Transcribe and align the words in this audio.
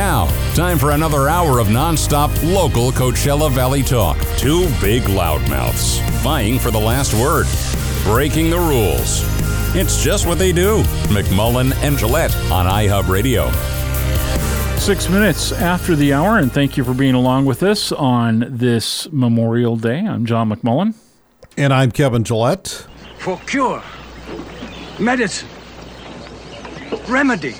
Now, 0.00 0.28
time 0.54 0.78
for 0.78 0.92
another 0.92 1.28
hour 1.28 1.58
of 1.58 1.66
nonstop 1.66 2.30
local 2.42 2.90
Coachella 2.90 3.50
Valley 3.50 3.82
talk. 3.82 4.16
Two 4.38 4.62
big 4.80 5.02
loudmouths 5.02 6.00
vying 6.22 6.58
for 6.58 6.70
the 6.70 6.80
last 6.80 7.12
word, 7.12 7.46
breaking 8.02 8.48
the 8.48 8.56
rules. 8.56 9.20
It's 9.76 10.02
just 10.02 10.26
what 10.26 10.38
they 10.38 10.52
do. 10.52 10.82
McMullen 11.12 11.74
and 11.82 11.98
Gillette 11.98 12.34
on 12.50 12.64
iHub 12.64 13.10
Radio. 13.10 13.52
Six 14.78 15.10
minutes 15.10 15.52
after 15.52 15.94
the 15.94 16.14
hour, 16.14 16.38
and 16.38 16.50
thank 16.50 16.78
you 16.78 16.82
for 16.84 16.94
being 16.94 17.14
along 17.14 17.44
with 17.44 17.62
us 17.62 17.92
on 17.92 18.46
this 18.48 19.06
Memorial 19.12 19.76
Day. 19.76 19.98
I'm 19.98 20.24
John 20.24 20.50
McMullen. 20.50 20.94
And 21.58 21.74
I'm 21.74 21.90
Kevin 21.92 22.24
Gillette. 22.24 22.86
For 23.18 23.38
cure, 23.40 23.82
medicine, 24.98 25.50
remedy. 27.06 27.54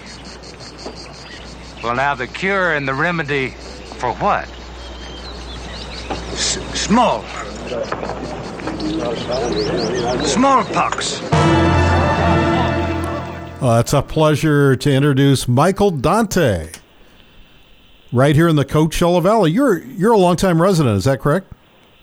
Well, 1.82 1.94
now 1.94 2.14
the 2.14 2.26
cure 2.26 2.74
and 2.74 2.86
the 2.86 2.94
remedy 2.94 3.50
for 3.98 4.12
what? 4.14 4.48
S- 6.32 6.58
small. 6.78 7.24
Smallpox. 10.26 11.22
Uh, 13.62 13.78
it's 13.80 13.92
a 13.92 14.02
pleasure 14.02 14.76
to 14.76 14.90
introduce 14.92 15.46
Michael 15.48 15.90
Dante, 15.90 16.70
right 18.12 18.34
here 18.34 18.48
in 18.48 18.56
the 18.56 18.64
Coachella 18.64 19.22
Valley. 19.22 19.50
You're 19.50 19.78
you're 19.78 20.12
a 20.12 20.18
longtime 20.18 20.60
resident, 20.60 20.96
is 20.98 21.04
that 21.04 21.20
correct? 21.20 21.52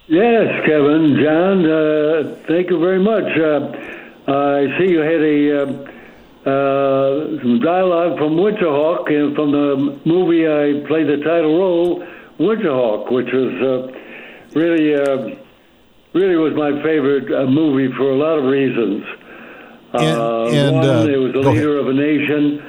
Yes, 0.08 0.66
Kevin, 0.66 1.18
John. 1.22 1.66
Uh, 1.66 2.36
thank 2.48 2.70
you 2.70 2.80
very 2.80 3.00
much. 3.04 3.26
Uh, 3.38 4.32
I 4.32 4.78
see 4.78 4.90
you 4.92 5.00
had 5.00 5.22
a 5.22 5.97
uh, 6.48 7.42
some 7.42 7.60
dialogue 7.60 8.18
from 8.18 8.38
Winterhawk 8.38 9.10
and 9.12 9.36
from 9.36 9.52
the 9.52 10.00
movie 10.06 10.48
I 10.48 10.88
played 10.88 11.08
the 11.08 11.18
title 11.18 11.58
role, 11.60 12.04
Winterhawk, 12.40 13.12
which 13.12 13.28
was 13.34 13.54
uh, 13.62 14.58
really 14.60 14.96
uh, 14.96 15.36
really 16.14 16.38
was 16.38 16.54
my 16.56 16.72
favorite 16.84 17.28
uh, 17.34 17.46
movie 17.50 17.94
for 17.98 18.12
a 18.12 18.16
lot 18.16 18.40
of 18.40 18.46
reasons. 18.46 19.04
And- 19.94 20.18
Uh, 20.20 20.46
and, 20.52 20.76
one, 20.76 20.86
uh, 20.90 21.04
it 21.16 21.18
was 21.18 21.34
the 21.34 21.42
go 21.42 21.50
ahead. 21.50 21.56
leader 21.58 21.78
of 21.80 21.88
a 21.88 21.94
nation, 21.94 22.62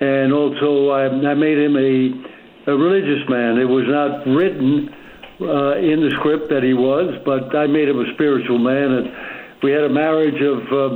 and 0.00 0.32
also 0.32 0.90
I, 0.90 1.04
I 1.32 1.34
made 1.34 1.58
him 1.58 1.76
a, 1.76 2.70
a 2.72 2.74
religious 2.76 3.22
man. 3.28 3.58
It 3.58 3.68
was 3.68 3.84
not 3.88 4.26
written 4.26 4.88
uh, 5.40 5.76
in 5.76 6.00
the 6.00 6.10
script 6.18 6.48
that 6.50 6.62
he 6.62 6.74
was, 6.74 7.14
but 7.24 7.54
I 7.56 7.66
made 7.66 7.88
him 7.88 7.98
a 8.00 8.08
spiritual 8.14 8.58
man, 8.58 8.88
and 8.98 9.06
we 9.62 9.72
had 9.72 9.84
a 9.84 9.88
marriage 9.88 10.40
of 10.40 10.58
uh, 10.72 10.88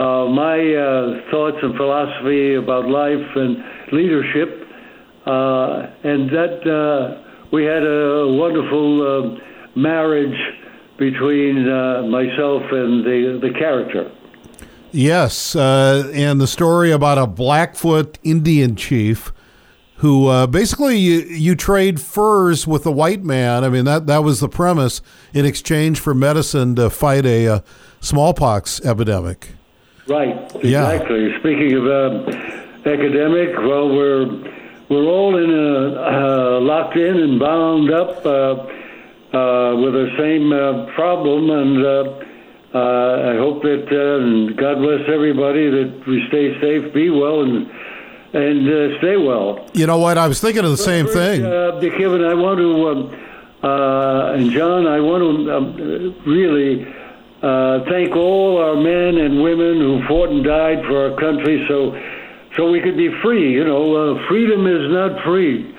uh, 0.00 0.26
my 0.28 0.56
uh, 0.56 1.30
thoughts 1.30 1.58
and 1.62 1.76
philosophy 1.76 2.54
about 2.54 2.88
life 2.88 3.36
and 3.36 3.62
leadership, 3.92 4.66
uh, 5.26 5.86
and 6.02 6.30
that 6.30 6.64
uh, 6.66 7.22
we 7.52 7.64
had 7.64 7.84
a 7.84 8.26
wonderful 8.28 9.02
uh, 9.02 9.78
marriage 9.78 10.38
between 10.98 11.64
myself 12.10 12.62
and 12.72 13.04
the 13.04 13.38
the 13.42 13.52
character. 13.58 14.10
Yes, 14.90 15.54
and 15.54 16.40
the 16.40 16.46
story 16.46 16.90
about 16.90 17.18
a 17.18 17.26
Blackfoot 17.26 18.18
Indian 18.22 18.76
chief 18.76 19.32
who 19.96 20.28
uh, 20.28 20.46
basically 20.46 20.96
you, 20.96 21.20
you 21.20 21.54
trade 21.54 22.00
furs 22.00 22.66
with 22.66 22.84
the 22.84 22.92
white 22.92 23.22
man. 23.22 23.64
I 23.64 23.68
mean 23.68 23.84
that 23.84 24.06
that 24.06 24.24
was 24.24 24.40
the 24.40 24.48
premise 24.48 25.02
in 25.34 25.44
exchange 25.44 26.00
for 26.00 26.14
medicine 26.14 26.74
to 26.76 26.88
fight 26.88 27.26
a, 27.26 27.46
uh 27.46 27.60
smallpox 28.00 28.80
epidemic. 28.80 29.50
Right. 30.10 30.34
Yeah. 30.64 30.90
Exactly. 30.90 31.38
Speaking 31.38 31.72
of 31.76 31.86
uh, 31.86 32.32
academic, 32.84 33.56
well, 33.58 33.88
we're 33.94 34.26
we're 34.88 35.04
all 35.06 35.36
in 35.36 35.50
a, 35.54 36.02
uh, 36.02 36.60
locked 36.60 36.96
in 36.96 37.16
and 37.16 37.38
bound 37.38 37.92
up 37.92 38.26
uh, 38.26 38.30
uh, 38.30 39.76
with 39.76 39.94
the 39.94 40.10
same 40.18 40.52
uh, 40.52 40.92
problem, 40.96 41.48
and 41.50 41.86
uh, 41.86 42.76
uh, 42.76 43.32
I 43.32 43.36
hope 43.36 43.62
that 43.62 43.86
uh, 43.86 44.24
and 44.24 44.56
God 44.56 44.78
bless 44.78 45.08
everybody 45.08 45.70
that 45.70 46.04
we 46.08 46.26
stay 46.26 46.60
safe, 46.60 46.92
be 46.92 47.10
well, 47.10 47.42
and 47.42 47.70
and 48.32 48.68
uh, 48.68 48.98
stay 48.98 49.16
well. 49.16 49.64
You 49.74 49.86
know 49.86 49.98
what? 49.98 50.18
I 50.18 50.26
was 50.26 50.40
thinking 50.40 50.64
of 50.64 50.72
the 50.72 50.76
same 50.76 51.06
First, 51.06 51.18
thing. 51.18 51.46
Uh, 51.46 51.78
Kevin, 51.96 52.24
I 52.24 52.34
want 52.34 52.58
to, 52.58 52.88
um, 52.88 53.00
uh, 53.62 54.32
and 54.34 54.50
John, 54.50 54.88
I 54.88 54.98
want 55.00 55.22
to 55.22 55.56
um, 55.56 56.22
really 56.26 56.84
uh, 57.42 57.84
thank 57.88 58.14
all 58.14 58.58
our 58.58 58.76
men 58.76 59.16
and 59.16 59.42
women 59.42 59.80
who 59.80 60.02
fought 60.06 60.28
and 60.28 60.44
died 60.44 60.84
for 60.86 61.10
our 61.10 61.16
country 61.18 61.64
so 61.68 61.96
so 62.56 62.70
we 62.70 62.80
could 62.80 62.96
be 62.96 63.10
free. 63.22 63.52
You 63.54 63.64
know, 63.64 63.94
uh, 63.94 64.28
freedom 64.28 64.66
is 64.66 64.90
not 64.90 65.24
free. 65.24 65.72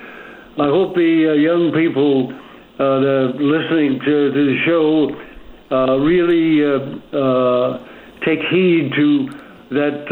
I 0.58 0.66
hope 0.66 0.94
the 0.94 1.30
uh, 1.30 1.34
young 1.34 1.72
people 1.72 2.32
uh, 2.32 3.00
that 3.00 3.06
are 3.06 3.32
listening 3.34 4.00
to, 4.00 4.32
to 4.32 4.44
the 4.50 4.58
show 4.64 5.14
uh, 5.70 5.98
really 5.98 6.64
uh, 6.64 7.78
take 8.24 8.40
heed 8.50 8.92
to 8.96 9.28
that 9.70 10.10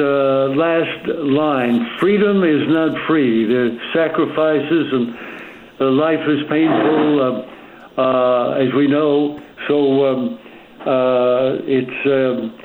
last 0.57 1.09
line. 1.19 1.99
Freedom 1.99 2.45
is 2.45 2.69
not 2.69 2.97
free. 3.07 3.45
The 3.45 3.79
sacrifices 3.93 4.93
and 4.93 5.97
life 5.99 6.27
is 6.29 6.41
painful, 6.49 7.45
as 7.99 8.73
we 8.75 8.87
know. 8.87 9.39
So 9.69 10.07
um, 10.07 10.39
uh, 10.87 11.59
it's 11.65 12.07
um, 12.07 12.59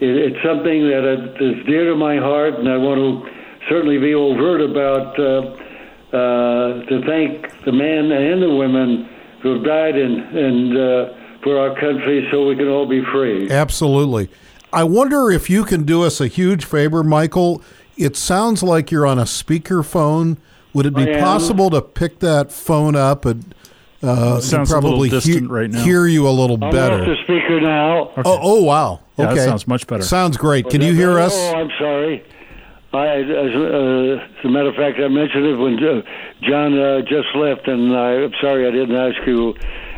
it, 0.00 0.16
it's 0.16 0.42
something 0.44 0.86
that 0.86 1.36
is 1.40 1.66
dear 1.66 1.90
to 1.90 1.96
my 1.96 2.16
heart, 2.16 2.54
and 2.54 2.68
I 2.68 2.76
want 2.76 2.98
to 2.98 3.30
certainly 3.68 3.98
be 3.98 4.14
overt 4.14 4.60
about 4.60 5.18
uh, 5.18 6.16
uh, 6.16 6.84
to 6.86 7.02
thank 7.06 7.64
the 7.64 7.72
men 7.72 8.12
and 8.12 8.42
the 8.42 8.54
women 8.54 9.08
who 9.42 9.54
have 9.54 9.64
died 9.64 9.96
and 9.96 10.36
and 10.36 10.78
uh, 10.78 11.14
for 11.42 11.58
our 11.58 11.78
country, 11.78 12.26
so 12.30 12.46
we 12.46 12.56
can 12.56 12.68
all 12.68 12.86
be 12.86 13.02
free. 13.12 13.50
Absolutely. 13.50 14.28
I 14.72 14.84
wonder 14.84 15.30
if 15.30 15.48
you 15.48 15.64
can 15.64 15.84
do 15.84 16.02
us 16.02 16.20
a 16.20 16.26
huge 16.26 16.64
favor, 16.64 17.02
Michael. 17.02 17.62
It 17.96 18.16
sounds 18.16 18.62
like 18.62 18.90
you're 18.90 19.06
on 19.06 19.18
a 19.18 19.24
speakerphone. 19.24 20.38
Would 20.74 20.86
it 20.86 20.94
be 20.94 21.06
possible 21.18 21.70
to 21.70 21.80
pick 21.80 22.18
that 22.18 22.52
phone 22.52 22.94
up 22.94 23.24
and 23.24 23.54
uh, 24.02 24.40
sounds 24.40 24.70
a 24.70 24.74
little 24.74 24.90
probably 24.90 25.08
distant 25.08 25.50
right 25.50 25.70
now. 25.70 25.82
hear 25.82 26.06
you 26.06 26.28
a 26.28 26.30
little 26.30 26.62
I'm 26.62 26.70
better? 26.70 27.00
off 27.02 27.06
the 27.06 27.16
speaker 27.24 27.60
now. 27.60 28.10
Oh, 28.18 28.22
oh, 28.42 28.62
wow. 28.62 29.00
Yeah, 29.18 29.26
Okay. 29.26 29.34
that 29.36 29.44
sounds 29.44 29.66
much 29.66 29.86
better. 29.86 30.02
Sounds 30.02 30.36
great. 30.36 30.68
Can 30.68 30.80
you 30.82 30.92
hear 30.92 31.18
us? 31.18 31.32
Oh, 31.34 31.54
I'm 31.56 31.70
sorry. 31.78 32.24
I, 32.92 33.06
as, 33.06 33.26
uh, 33.54 34.22
as 34.38 34.44
a 34.44 34.48
matter 34.48 34.68
of 34.68 34.74
fact, 34.76 34.98
I 34.98 35.08
mentioned 35.08 35.44
it 35.44 35.56
when 35.56 35.82
uh, 35.84 36.02
John 36.42 36.78
uh, 36.78 37.00
just 37.02 37.28
left, 37.34 37.68
and 37.68 37.94
I, 37.94 38.24
I'm 38.24 38.32
sorry 38.40 38.66
I 38.66 38.70
didn't 38.70 38.96
ask 38.96 39.16
you 39.26 39.54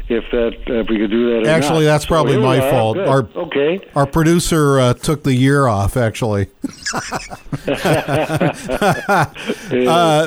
if 0.09 0.25
that 0.33 0.55
if 0.67 0.89
we 0.89 0.99
could 0.99 1.11
do 1.11 1.31
that. 1.35 1.47
or 1.47 1.51
Actually, 1.51 1.85
that's 1.85 2.07
probably 2.07 2.39
we 2.39 2.43
my 2.43 2.61
fault. 2.71 2.97
Good. 2.97 3.09
Our- 3.09 3.29
okay. 3.37 3.81
Our 3.95 4.07
producer 4.07 4.81
uh, 4.81 4.95
took 4.95 5.23
the 5.23 5.35
year 5.35 5.67
off, 5.67 5.97
actually. 5.97 6.49
uh, 7.69 9.27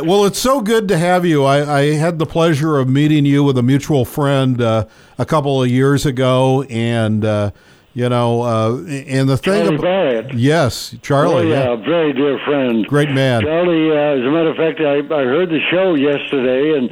well, 0.03 0.25
it's 0.25 0.39
so 0.39 0.61
good 0.61 0.87
to 0.87 0.97
have 0.97 1.25
you. 1.25 1.43
I, 1.43 1.79
I 1.79 1.81
had 1.93 2.19
the 2.19 2.25
pleasure 2.25 2.77
of 2.77 2.87
meeting 2.89 3.25
you 3.25 3.43
with 3.43 3.57
a 3.57 3.63
mutual 3.63 4.05
friend 4.05 4.61
uh, 4.61 4.85
a 5.17 5.25
couple 5.25 5.61
of 5.61 5.69
years 5.69 6.05
ago, 6.05 6.63
and 6.63 7.25
uh, 7.25 7.51
you 7.93 8.07
know, 8.09 8.41
uh, 8.41 8.77
and 8.87 9.27
the 9.29 9.37
thing 9.37 9.53
Charlie 9.65 9.75
about 9.75 9.81
Barrett. 9.81 10.33
yes, 10.33 10.95
Charlie, 11.01 11.47
Oh, 11.47 11.49
yeah, 11.49 11.69
yeah. 11.71 11.75
very 11.75 12.13
dear 12.13 12.39
friend. 12.45 12.85
great 12.87 13.11
man. 13.11 13.41
Charlie, 13.41 13.91
uh, 13.91 13.95
as 13.95 14.19
a 14.25 14.31
matter 14.31 14.49
of 14.51 14.55
fact, 14.57 14.79
I, 14.79 14.99
I 15.13 15.23
heard 15.25 15.49
the 15.49 15.59
show 15.69 15.95
yesterday, 15.95 16.77
and 16.77 16.89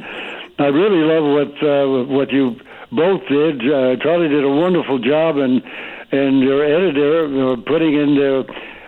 I 0.58 0.66
really 0.66 1.02
love 1.02 1.24
what 1.24 1.62
uh, 1.62 1.86
what 2.14 2.30
you 2.32 2.56
both 2.92 3.26
did. 3.28 3.60
Uh, 3.60 3.96
Charlie 4.02 4.28
did 4.28 4.44
a 4.44 4.50
wonderful 4.50 4.98
job, 4.98 5.36
and 5.36 5.62
and 6.12 6.40
your 6.40 6.64
editor 6.64 7.52
uh, 7.52 7.56
putting 7.66 7.94
in 7.94 8.14
the 8.16 8.44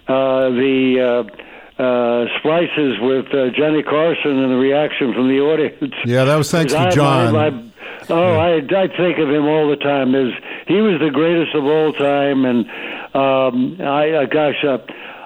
uh, 0.09 0.51
the 0.51 1.01
uh, 1.01 1.83
uh, 1.83 2.27
splices 2.39 2.99
with 3.01 3.27
uh, 3.35 3.51
Johnny 3.57 3.83
Carson 3.83 4.39
and 4.39 4.53
the 4.53 4.57
reaction 4.57 5.13
from 5.15 5.29
the 5.29 5.41
audience. 5.41 5.95
Yeah, 6.05 6.25
that 6.25 6.37
was 6.37 6.51
thanks 6.51 6.73
to 6.73 6.91
John. 6.91 7.35
I, 7.35 7.49
I, 7.49 7.63
oh, 8.11 8.35
I, 8.37 8.57
I 8.57 8.89
think 8.89 9.19
of 9.19 9.31
him 9.31 9.47
all 9.47 9.69
the 9.69 9.77
time. 9.77 10.15
As 10.15 10.33
he 10.67 10.81
was 10.81 11.01
the 11.01 11.11
greatest 11.11 11.55
of 11.55 11.65
all 11.65 11.93
time, 11.93 12.45
and 12.45 12.67
um, 13.15 13.81
I, 13.81 14.11
uh, 14.11 14.27
gosh, 14.27 14.65
uh, 14.65 14.79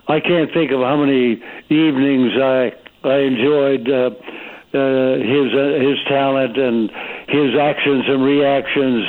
I 0.09 0.21
can't 0.21 0.53
think 0.53 0.71
of 0.71 0.81
how 0.81 0.97
many 0.97 1.43
evenings 1.69 2.33
I 2.41 2.73
I 3.05 3.19
enjoyed 3.19 3.91
uh, 3.91 4.11
uh, 4.75 5.17
his 5.23 5.55
uh, 5.55 5.79
his 5.81 5.99
talent 6.09 6.57
and 6.59 6.91
his 7.29 7.55
actions 7.59 8.05
and 8.09 8.23
reactions 8.23 9.05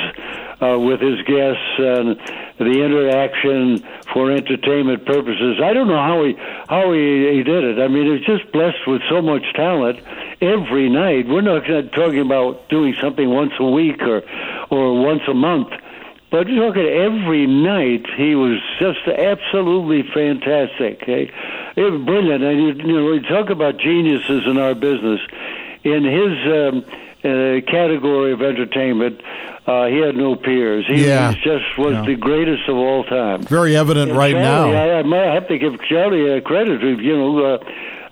uh, 0.60 0.78
with 0.78 1.00
his 1.00 1.20
guests 1.22 1.78
and 1.78 2.16
the 2.58 2.82
interaction 2.82 3.78
for 4.12 4.30
entertainment 4.30 5.04
purposes. 5.06 5.60
I 5.62 5.72
don't 5.72 5.88
know 5.88 6.02
how 6.02 6.24
he 6.24 6.34
how 6.68 6.92
he, 6.92 7.36
he 7.36 7.42
did 7.42 7.64
it. 7.64 7.78
I 7.78 7.88
mean, 7.88 8.16
he's 8.16 8.26
just 8.26 8.50
blessed 8.52 8.86
with 8.86 9.02
so 9.08 9.22
much 9.22 9.44
talent 9.54 10.00
every 10.40 10.88
night. 10.88 11.28
We're 11.28 11.42
not 11.42 11.66
talking 11.92 12.20
about 12.20 12.68
doing 12.68 12.94
something 13.00 13.28
once 13.28 13.52
a 13.58 13.66
week 13.66 14.02
or 14.02 14.22
or 14.70 15.04
once 15.04 15.22
a 15.28 15.34
month. 15.34 15.68
But 16.30 16.46
look 16.46 16.76
at 16.76 16.84
every 16.84 17.46
night, 17.46 18.04
he 18.18 18.34
was 18.34 18.60
just 18.78 19.00
absolutely 19.08 20.02
fantastic. 20.12 21.02
Okay? 21.02 21.32
It 21.74 21.80
was 21.80 22.02
brilliant. 22.04 22.44
And 22.44 22.60
you, 22.60 22.86
you 22.86 23.00
know, 23.00 23.10
we 23.10 23.20
talk 23.20 23.48
about 23.48 23.78
geniuses 23.78 24.42
in 24.46 24.58
our 24.58 24.74
business. 24.74 25.20
In 25.92 26.04
his 26.04 26.34
um, 26.46 26.84
uh, 27.24 27.60
category 27.70 28.32
of 28.32 28.42
entertainment, 28.42 29.20
uh, 29.66 29.86
he 29.86 29.98
had 29.98 30.16
no 30.16 30.34
peers. 30.36 30.84
He, 30.86 31.06
Yeah. 31.06 31.32
just 31.42 31.64
was 31.78 31.94
Yeah. 31.94 32.02
the 32.06 32.14
greatest 32.16 32.68
of 32.68 32.76
all 32.76 33.04
time. 33.04 33.42
Very 33.42 33.76
evident 33.76 34.12
right 34.12 34.32
Charlie, 34.34 34.72
now. 34.72 34.82
I, 34.96 34.98
I 34.98 35.02
might 35.02 35.32
have 35.34 35.48
to 35.48 35.58
give 35.58 35.80
Charlie 35.82 36.36
uh, 36.36 36.40
credit. 36.40 36.80
You 36.82 37.16
know, 37.16 37.58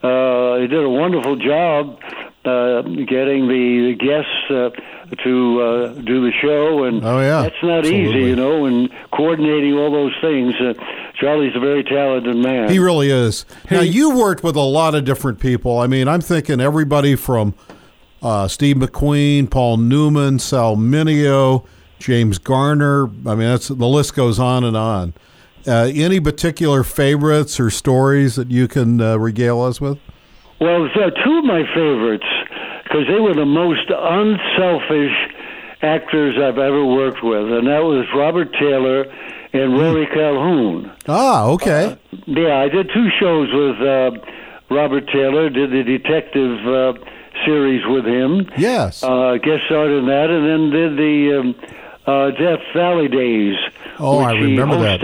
uh, 0.02 0.06
uh, 0.06 0.60
he 0.60 0.66
did 0.66 0.82
a 0.84 0.88
wonderful 0.88 1.36
job 1.36 1.98
uh, 2.44 2.82
getting 2.82 3.48
the, 3.48 3.64
the 3.90 3.94
guests 3.98 4.50
uh, 4.50 4.70
to 5.24 5.60
uh, 5.62 5.88
do 6.02 6.24
the 6.26 6.32
show, 6.40 6.84
and 6.84 7.04
Oh, 7.04 7.20
yeah. 7.20 7.42
that's 7.42 7.62
not 7.62 7.78
Absolutely. 7.80 8.20
easy, 8.20 8.28
you 8.30 8.36
know, 8.36 8.66
and 8.66 8.88
coordinating 9.12 9.74
all 9.74 9.90
those 9.90 10.14
things. 10.20 10.54
Uh, 10.60 10.74
Charlie's 11.18 11.56
a 11.56 11.60
very 11.60 11.82
talented 11.82 12.36
man. 12.36 12.70
He 12.70 12.78
really 12.78 13.10
is. 13.10 13.46
now 13.70 13.80
you 13.80 14.16
worked 14.16 14.44
with 14.44 14.56
a 14.56 14.60
lot 14.60 14.94
of 14.94 15.04
different 15.04 15.40
people. 15.40 15.78
I 15.78 15.86
mean, 15.86 16.08
I'm 16.08 16.20
thinking 16.20 16.60
everybody 16.60 17.16
from 17.16 17.54
uh, 18.22 18.48
Steve 18.48 18.76
McQueen, 18.76 19.50
Paul 19.50 19.78
Newman, 19.78 20.38
Sal 20.38 20.76
Mineo, 20.76 21.64
James 21.98 22.38
Garner. 22.38 23.04
I 23.04 23.34
mean, 23.34 23.48
that's 23.48 23.68
the 23.68 23.86
list 23.86 24.14
goes 24.14 24.38
on 24.38 24.64
and 24.64 24.76
on. 24.76 25.14
Uh, 25.66 25.90
any 25.92 26.20
particular 26.20 26.84
favorites 26.84 27.58
or 27.58 27.70
stories 27.70 28.36
that 28.36 28.50
you 28.50 28.68
can 28.68 29.00
uh, 29.00 29.16
regale 29.16 29.62
us 29.62 29.80
with? 29.80 29.98
Well, 30.60 30.88
there 30.94 31.08
are 31.08 31.24
two 31.24 31.38
of 31.38 31.44
my 31.44 31.62
favorites 31.74 32.24
because 32.84 33.06
they 33.08 33.20
were 33.20 33.34
the 33.34 33.44
most 33.44 33.90
unselfish 33.90 35.12
actors 35.86 36.36
I've 36.36 36.58
ever 36.58 36.84
worked 36.84 37.22
with, 37.22 37.50
and 37.52 37.66
that 37.68 37.82
was 37.84 38.06
Robert 38.14 38.52
Taylor 38.54 39.04
and 39.52 39.78
Rory 39.78 40.06
Calhoun. 40.06 40.90
Ah, 41.08 41.44
okay. 41.46 41.96
Yeah, 42.26 42.58
I 42.58 42.68
did 42.68 42.90
two 42.92 43.08
shows 43.20 43.48
with 43.52 43.80
uh, 43.80 44.10
Robert 44.74 45.06
Taylor. 45.08 45.48
Did 45.48 45.70
the 45.70 45.82
detective 45.84 46.66
uh, 46.66 46.92
series 47.44 47.82
with 47.86 48.04
him. 48.04 48.50
yes. 48.58 49.02
Uh, 49.02 49.36
guest 49.42 49.62
starred 49.66 49.92
in 49.92 50.06
that, 50.06 50.28
and 50.30 50.42
then 50.48 50.70
did 50.70 50.96
the 50.98 51.40
um, 51.40 51.54
uh, 52.06 52.30
Death 52.32 52.60
Valley 52.74 53.08
days, 53.08 53.56
Oh, 53.98 54.18
I 54.18 54.32
remember 54.32 54.78
that. 54.80 55.02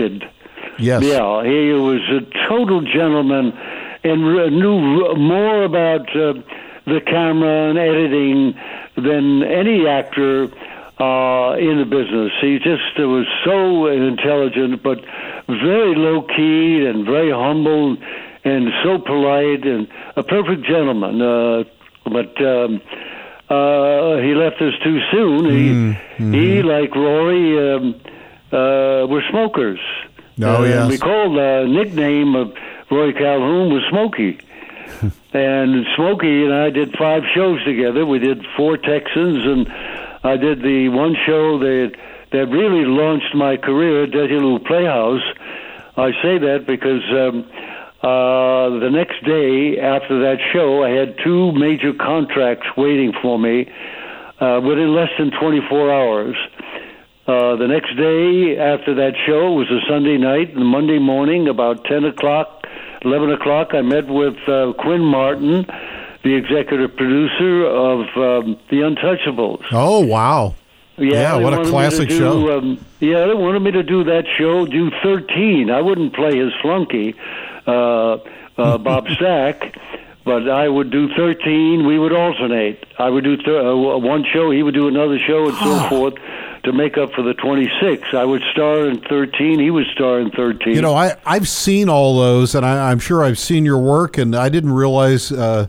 yes. 0.77 1.01
Yeah, 1.03 1.43
he 1.43 1.71
was 1.73 2.01
a 2.11 2.47
total 2.47 2.81
gentleman 2.81 3.51
and 4.03 4.27
re- 4.27 4.49
knew 4.49 5.03
r- 5.05 5.15
more 5.15 5.63
about 5.63 6.09
uh, 6.15 6.33
the 6.85 6.99
camera 7.05 7.69
and 7.69 7.77
editing 7.79 8.53
than 8.95 9.41
any 9.43 9.87
actor 9.87 10.47
uh, 11.03 11.55
in 11.57 11.77
the 11.79 11.85
business. 11.85 12.31
He 12.41 12.59
just 12.59 12.99
uh, 12.99 13.07
was 13.07 13.25
so 13.43 13.87
intelligent, 13.87 14.83
but 14.83 14.99
very 15.47 15.95
low 15.95 16.21
key 16.21 16.85
and 16.85 17.05
very 17.05 17.31
humble 17.31 17.97
and 18.43 18.69
so 18.83 18.99
polite 18.99 19.65
and 19.65 19.87
a 20.15 20.23
perfect 20.23 20.63
gentleman. 20.65 21.21
Uh, 21.21 21.63
but 22.05 22.33
um, 22.41 22.81
uh, 23.49 24.17
he 24.17 24.33
left 24.33 24.61
us 24.61 24.73
too 24.83 24.99
soon. 25.11 25.97
He, 26.17 26.27
he 26.37 26.61
like 26.61 26.95
Rory, 26.95 27.73
um, 27.73 27.95
uh, 28.51 29.07
were 29.07 29.23
smokers. 29.29 29.79
Oh, 30.41 30.63
yes. 30.63 30.89
We 30.89 30.97
called 30.97 31.35
the 31.35 31.65
nickname 31.67 32.35
of 32.35 32.53
Rory 32.89 33.13
Calhoun 33.13 33.73
was 33.73 33.83
Smokey. 33.89 34.39
and 35.33 35.85
Smokey 35.95 36.45
and 36.45 36.53
I 36.53 36.69
did 36.69 36.95
five 36.97 37.23
shows 37.33 37.63
together. 37.63 38.05
We 38.05 38.19
did 38.19 38.45
four 38.55 38.77
Texans, 38.77 39.45
and 39.45 39.67
I 40.23 40.37
did 40.37 40.61
the 40.61 40.89
one 40.89 41.15
show 41.25 41.59
that 41.59 41.91
that 42.31 42.47
really 42.47 42.85
launched 42.85 43.35
my 43.35 43.57
career, 43.57 44.07
Desilu 44.07 44.65
Playhouse. 44.65 45.21
I 45.95 46.11
say 46.23 46.39
that 46.39 46.65
because 46.65 47.03
um, 47.11 47.45
uh, 48.01 48.79
the 48.79 48.89
next 48.89 49.23
day 49.23 49.79
after 49.79 50.19
that 50.21 50.37
show, 50.51 50.83
I 50.83 50.89
had 50.89 51.15
two 51.23 51.51
major 51.51 51.93
contracts 51.93 52.65
waiting 52.75 53.13
for 53.21 53.37
me 53.37 53.71
uh, 54.39 54.61
within 54.63 54.95
less 54.95 55.09
than 55.19 55.29
24 55.29 55.93
hours. 55.93 56.35
Uh, 57.27 57.55
the 57.55 57.67
next 57.67 57.95
day 57.95 58.57
after 58.57 58.95
that 58.95 59.13
show 59.27 59.53
was 59.53 59.69
a 59.69 59.79
Sunday 59.87 60.17
night, 60.17 60.55
and 60.55 60.65
Monday 60.65 60.99
morning, 60.99 61.47
about 61.47 61.85
10 61.85 62.03
o'clock, 62.05 62.65
11 63.03 63.31
o'clock, 63.31 63.69
I 63.73 63.81
met 63.81 64.07
with 64.07 64.35
uh, 64.49 64.73
Quinn 64.79 65.01
Martin, 65.01 65.65
the 66.23 66.33
executive 66.33 66.95
producer 66.95 67.65
of 67.65 67.99
um, 68.15 68.57
The 68.69 68.77
Untouchables. 68.77 69.63
Oh, 69.71 69.99
wow. 69.99 70.55
Yeah, 70.97 71.37
they 71.37 71.43
what 71.43 71.53
a 71.53 71.65
classic 71.65 72.09
do, 72.09 72.17
show. 72.17 72.57
Um, 72.57 72.85
yeah, 72.99 73.25
they 73.25 73.33
wanted 73.33 73.61
me 73.61 73.71
to 73.71 73.83
do 73.83 74.03
that 74.05 74.25
show, 74.37 74.65
do 74.65 74.91
13. 75.01 75.71
I 75.71 75.81
wouldn't 75.81 76.13
play 76.13 76.37
his 76.37 76.53
flunky, 76.61 77.15
uh, 77.65 78.17
uh, 78.57 78.77
Bob 78.77 79.07
Stack, 79.09 79.75
but 80.23 80.47
I 80.47 80.69
would 80.69 80.91
do 80.91 81.09
13. 81.15 81.85
We 81.87 81.97
would 81.97 82.13
alternate. 82.13 82.85
I 82.99 83.09
would 83.09 83.23
do 83.23 83.37
th- 83.37 83.47
uh, 83.47 83.75
one 83.75 84.23
show, 84.31 84.51
he 84.51 84.61
would 84.61 84.75
do 84.75 84.87
another 84.87 85.17
show, 85.17 85.49
and 85.49 85.57
so 85.57 85.89
forth 85.89 86.13
to 86.63 86.71
make 86.71 86.97
up 86.97 87.11
for 87.13 87.23
the 87.23 87.33
26. 87.33 88.13
I 88.13 88.23
would 88.23 88.43
star 88.51 88.87
in 88.87 89.01
13, 89.01 89.59
he 89.59 89.71
would 89.71 89.87
star 89.87 90.19
in 90.19 90.29
13. 90.29 90.75
You 90.75 90.81
know, 90.81 90.95
I, 90.95 91.15
I've 91.25 91.49
seen 91.49 91.89
all 91.89 92.19
those, 92.19 92.53
and 92.53 92.63
I, 92.65 92.91
I'm 92.91 92.99
sure 92.99 93.23
I've 93.23 93.39
seen 93.39 93.65
your 93.65 93.79
work, 93.79 94.19
and 94.19 94.35
I 94.35 94.49
didn't 94.49 94.73
realize 94.73 95.31
uh, 95.31 95.67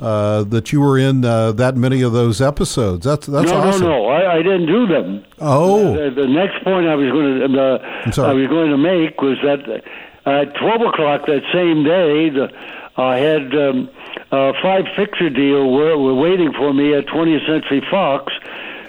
uh, 0.00 0.44
that 0.44 0.72
you 0.72 0.80
were 0.80 0.98
in 0.98 1.24
uh, 1.24 1.52
that 1.52 1.76
many 1.76 2.02
of 2.02 2.12
those 2.12 2.40
episodes. 2.40 3.04
That's 3.04 3.26
that's 3.26 3.50
no, 3.50 3.56
awesome. 3.56 3.82
no, 3.82 3.88
no. 3.88 4.06
I, 4.06 4.36
I 4.36 4.42
didn't 4.42 4.66
do 4.66 4.86
them. 4.86 5.24
Oh. 5.40 5.94
The, 5.94 6.10
the 6.10 6.28
next 6.28 6.62
point 6.64 6.86
I 6.86 6.94
was 6.94 7.10
going 7.10 7.52
to 7.52 7.62
uh, 7.62 8.10
sorry. 8.10 8.30
I 8.30 8.32
was 8.34 8.48
going 8.48 8.70
to 8.70 8.78
make 8.78 9.20
was 9.20 9.38
that 9.42 9.82
at 10.26 10.54
twelve 10.56 10.80
o'clock 10.82 11.26
that 11.26 11.42
same 11.52 11.84
day, 11.84 12.30
the, 12.30 12.50
I 12.96 13.16
had 13.16 13.54
um, 13.54 13.90
a 14.30 14.52
five 14.62 14.84
fixture 14.96 15.30
deal 15.30 15.70
were, 15.70 15.96
were 15.98 16.14
waiting 16.14 16.52
for 16.52 16.72
me 16.72 16.94
at 16.94 17.06
20th 17.06 17.46
Century 17.46 17.82
Fox, 17.90 18.32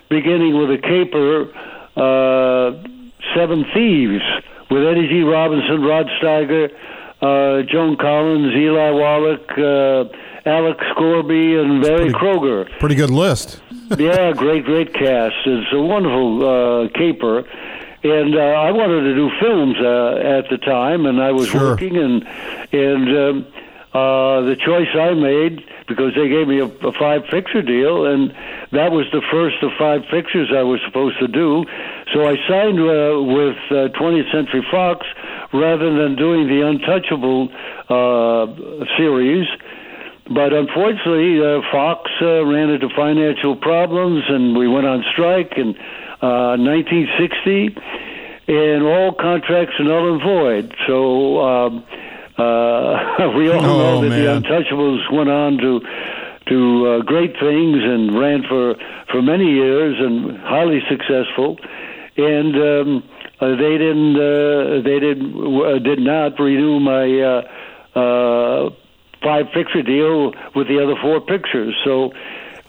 beginning 0.10 0.58
with 0.58 0.70
a 0.72 0.78
caper, 0.78 1.50
uh, 1.98 2.72
Seven 3.36 3.66
Thieves, 3.74 4.24
with 4.70 4.86
Eddie 4.86 5.08
G. 5.08 5.22
Robinson, 5.22 5.82
Rod 5.82 6.08
Steiger, 6.22 6.72
uh, 7.22 7.64
Joan 7.64 7.98
Collins, 7.98 8.54
Eli 8.54 8.92
Wallach, 8.92 9.52
uh, 9.58 10.06
Alex 10.46 10.84
Scorby, 10.96 11.60
and 11.60 11.82
Berry 11.82 12.12
Kroeger 12.14 12.70
Pretty 12.80 12.96
good 12.96 13.10
list. 13.10 13.62
yeah, 13.98 14.32
great, 14.32 14.66
great 14.66 14.94
cast. 14.94 15.36
It's 15.46 15.72
a 15.74 15.82
wonderful 15.82 16.44
uh, 16.86 16.90
caper. 16.90 17.40
And 18.04 18.36
uh, 18.36 18.40
I 18.40 18.72
wanted 18.72 19.02
to 19.02 19.16
do 19.16 19.30
films 19.40 19.78
uh, 19.80 20.38
at 20.38 20.50
the 20.50 20.58
time, 20.60 21.06
and 21.08 21.20
I 21.22 21.32
was 21.32 21.48
Sure. 21.48 21.72
working, 21.72 21.98
and 21.98 22.24
and 22.72 23.18
um, 23.18 23.48
uh, 23.94 24.42
the 24.42 24.56
choice 24.56 24.90
I 24.94 25.14
made 25.16 25.64
because 25.88 26.14
they 26.16 26.28
gave 26.30 26.48
me 26.48 26.60
a, 26.60 26.66
a 26.66 26.92
five 26.94 27.24
picture 27.32 27.62
deal, 27.64 28.06
and 28.06 28.32
that 28.72 28.92
was 28.92 29.06
the 29.12 29.22
first 29.32 29.58
of 29.64 29.72
five 29.80 30.02
pictures 30.12 30.52
I 30.56 30.62
was 30.64 30.80
supposed 30.86 31.18
to 31.20 31.28
do. 31.28 31.66
So 32.14 32.28
I 32.28 32.36
signed 32.48 32.80
uh, 32.80 33.22
with 33.24 33.58
uh, 33.72 33.90
20th 33.98 34.32
Century 34.32 34.66
Fox 34.70 35.06
rather 35.54 35.94
than 35.96 36.16
doing 36.16 36.48
the 36.48 36.62
Untouchable 36.62 37.50
uh, 37.90 38.86
series. 38.98 39.48
But 40.30 40.54
unfortunately, 40.54 41.40
uh, 41.40 41.62
Fox 41.72 42.10
uh, 42.22 42.44
ran 42.46 42.70
into 42.72 42.90
financial 42.96 43.56
problems, 43.56 44.24
and 44.28 44.58
we 44.58 44.68
went 44.68 44.88
on 44.88 45.04
strike 45.12 45.54
in 45.56 45.76
uh, 46.22 46.58
1960, 46.58 47.78
and 48.48 48.84
all 48.84 49.14
contracts 49.14 49.76
are 49.80 49.84
null 49.84 50.14
and 50.14 50.22
void. 50.24 50.76
So 50.88 51.42
um, 51.42 51.86
uh, 52.38 53.32
we 53.38 53.52
all 53.52 53.62
know 53.62 53.98
Oh, 53.98 54.02
that 54.02 54.10
man. 54.10 54.42
the 54.42 54.50
Untouchables 54.50 55.12
went 55.12 55.30
on 55.30 55.58
to 55.60 55.82
to 56.48 56.88
uh, 56.88 57.00
great 57.02 57.34
things 57.40 57.78
and 57.84 58.20
ran 58.20 58.44
for 58.48 58.76
for 59.12 59.22
many 59.22 59.52
years 59.52 59.96
and 60.00 60.38
highly 60.40 60.80
successful, 60.90 61.58
and 62.18 62.56
um, 62.56 63.04
uh, 63.42 63.50
they 63.56 63.78
didn't 63.78 64.16
uh, 64.16 64.82
they 64.82 65.00
didn't 65.00 65.36
uh, 65.64 65.78
did 65.80 66.00
not 66.00 66.40
renew 66.40 66.80
my. 66.80 67.22
Uh, 67.22 67.42
uh, 68.00 68.70
five 69.26 69.50
picture 69.52 69.82
deal 69.82 70.32
with 70.54 70.68
the 70.70 70.78
other 70.78 70.94
four 71.02 71.20
pictures. 71.20 71.74
So 71.84 72.14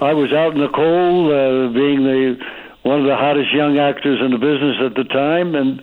I 0.01 0.15
was 0.17 0.33
out 0.33 0.57
in 0.57 0.61
the 0.61 0.73
cold, 0.73 1.29
uh, 1.29 1.69
being 1.77 2.01
the 2.03 2.41
one 2.83 3.01
of 3.01 3.07
the 3.07 3.17
hottest 3.17 3.53
young 3.53 3.79
actors 3.79 4.21
in 4.25 4.31
the 4.31 4.39
business 4.39 4.77
at 4.81 4.95
the 4.95 5.05
time, 5.05 5.55
and, 5.55 5.83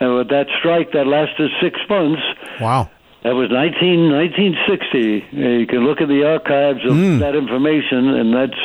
and 0.00 0.16
with 0.16 0.28
that 0.30 0.46
strike 0.58 0.92
that 0.92 1.06
lasted 1.06 1.50
six 1.62 1.78
months. 1.88 2.22
Wow. 2.60 2.90
That 3.22 3.34
was 3.34 3.50
19, 3.50 4.10
1960. 4.10 5.22
Uh, 5.36 5.48
You 5.60 5.66
can 5.66 5.84
look 5.84 6.00
at 6.00 6.08
the 6.08 6.24
archives 6.24 6.80
of 6.88 6.96
that 7.20 7.34
information, 7.34 8.08
and 8.08 8.32
that's 8.32 8.58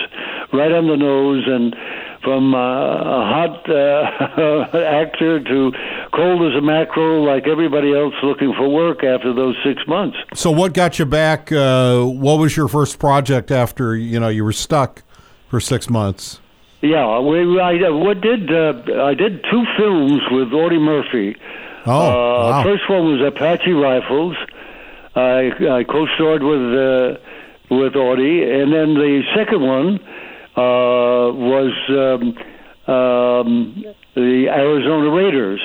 right 0.53 0.71
on 0.71 0.87
the 0.87 0.95
nose. 0.95 1.43
And 1.45 1.75
from 2.23 2.55
uh, 2.55 2.59
a 2.59 3.21
hot 3.27 3.69
uh, 3.69 4.77
actor 5.01 5.43
to 5.43 5.71
cold 6.15 6.41
as 6.43 6.57
a 6.57 6.61
mackerel, 6.61 7.25
like 7.25 7.47
everybody 7.47 7.93
else 7.93 8.13
looking 8.23 8.53
for 8.53 8.69
work 8.69 9.03
after 9.03 9.33
those 9.33 9.55
six 9.63 9.81
months. 9.87 10.17
So, 10.33 10.51
what 10.51 10.73
got 10.73 10.99
you 10.99 11.05
back? 11.05 11.51
Uh, 11.51 12.03
what 12.03 12.39
was 12.39 12.55
your 12.55 12.67
first 12.67 12.99
project 12.99 13.51
after 13.51 13.95
you 13.95 14.19
know 14.19 14.29
you 14.29 14.43
were 14.43 14.53
stuck 14.53 15.03
for 15.49 15.59
six 15.59 15.89
months? 15.89 16.39
Yeah, 16.81 17.19
we, 17.19 17.59
I 17.59 17.89
what 17.89 18.21
did 18.21 18.51
uh, 18.51 19.03
I 19.03 19.13
did 19.13 19.43
two 19.49 19.63
films 19.77 20.21
with 20.31 20.51
Audie 20.53 20.79
Murphy. 20.79 21.35
Oh, 21.85 21.91
uh, 21.91 22.49
wow. 22.51 22.63
First 22.63 22.89
one 22.89 23.05
was 23.05 23.21
Apache 23.27 23.71
Rifles. 23.71 24.35
I, 25.15 25.51
I 25.69 25.83
co-starred 25.83 26.43
with 26.43 26.59
uh, 26.59 27.19
with 27.69 27.95
Audie, 27.95 28.43
and 28.43 28.73
then 28.73 28.93
the 28.95 29.21
second 29.35 29.61
one 29.61 29.99
uh, 30.55 31.31
was 31.31 31.73
um, 31.89 32.93
um, 32.93 33.83
the 34.15 34.47
Arizona 34.49 35.09
Raiders. 35.09 35.61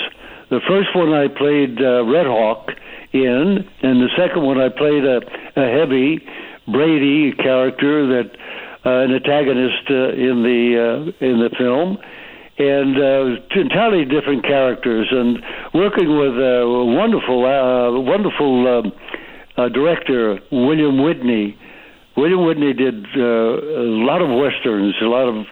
The 0.50 0.60
first 0.66 0.96
one 0.96 1.12
I 1.12 1.28
played 1.28 1.80
uh, 1.80 2.04
Red 2.04 2.26
Hawk 2.26 2.70
in, 3.12 3.68
and 3.82 4.00
the 4.00 4.08
second 4.16 4.42
one 4.42 4.58
I 4.58 4.70
played 4.70 5.04
a, 5.04 5.20
a 5.56 5.78
heavy 5.78 6.24
Brady 6.66 7.32
character 7.32 8.06
that 8.06 8.30
uh, 8.84 9.04
an 9.04 9.12
antagonist 9.12 9.90
uh, 9.90 10.16
in 10.16 10.42
the 10.42 11.12
uh, 11.20 11.26
in 11.26 11.40
the 11.40 11.50
film, 11.58 11.98
and 12.58 12.96
uh, 12.96 13.60
entirely 13.60 14.04
different 14.04 14.44
characters. 14.44 15.08
And 15.10 15.38
working 15.74 16.16
with 16.16 16.32
a 16.38 16.64
wonderful, 16.96 17.44
uh, 17.44 18.00
wonderful 18.00 18.78
um, 18.78 18.92
uh, 19.56 19.68
director 19.68 20.38
William 20.50 21.02
Whitney. 21.02 21.57
William 22.18 22.44
Whitney 22.44 22.72
did 22.72 23.06
uh, 23.16 23.22
a 23.22 23.86
lot 24.02 24.20
of 24.20 24.28
westerns, 24.28 24.96
a 25.00 25.04
lot 25.04 25.28
of 25.28 25.46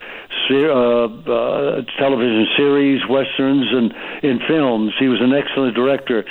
uh, 0.51 1.31
uh, 1.31 1.83
television 1.97 2.47
series, 2.57 3.07
westerns, 3.09 3.67
and 3.71 3.95
in 4.25 4.41
films. 4.49 4.93
He 4.99 5.07
was 5.07 5.21
an 5.21 5.33
excellent 5.33 5.77
director. 5.77 6.25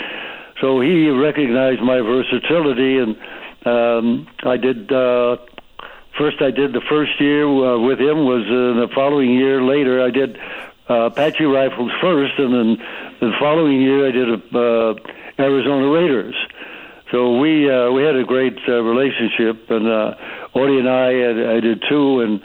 So 0.60 0.82
he 0.82 1.08
recognized 1.10 1.82
my 1.82 2.02
versatility, 2.02 2.98
and 2.98 3.16
um, 3.66 4.28
I 4.44 4.58
did. 4.58 4.92
Uh, 4.92 5.38
first, 6.18 6.42
I 6.42 6.52
did 6.52 6.74
the 6.74 6.84
first 6.90 7.14
year 7.22 7.48
uh, 7.48 7.80
with 7.80 8.00
him. 8.00 8.26
Was 8.26 8.44
uh, 8.44 8.88
the 8.88 8.90
following 8.94 9.32
year 9.32 9.64
later, 9.64 10.04
I 10.04 10.12
did 10.12 10.38
uh, 10.90 11.12
Apache 11.12 11.46
Rifles 11.46 11.92
first, 12.02 12.34
and 12.38 12.54
then 12.54 12.86
the 13.22 13.32
following 13.40 13.82
year 13.82 14.06
I 14.06 14.12
did 14.12 14.28
uh, 14.54 14.96
Arizona 15.40 15.88
Raiders. 15.88 16.36
So 17.12 17.38
we 17.38 17.70
uh, 17.70 17.92
we 17.92 18.04
had 18.04 18.16
a 18.16 18.24
great 18.24 18.58
uh, 18.68 18.82
relationship, 18.82 19.70
and 19.70 19.88
uh, 19.88 20.16
Audie 20.54 20.80
and 20.80 20.90
I, 20.90 21.10
I, 21.22 21.58
I 21.58 21.60
did 21.60 21.84
too, 21.90 22.22
and. 22.22 22.42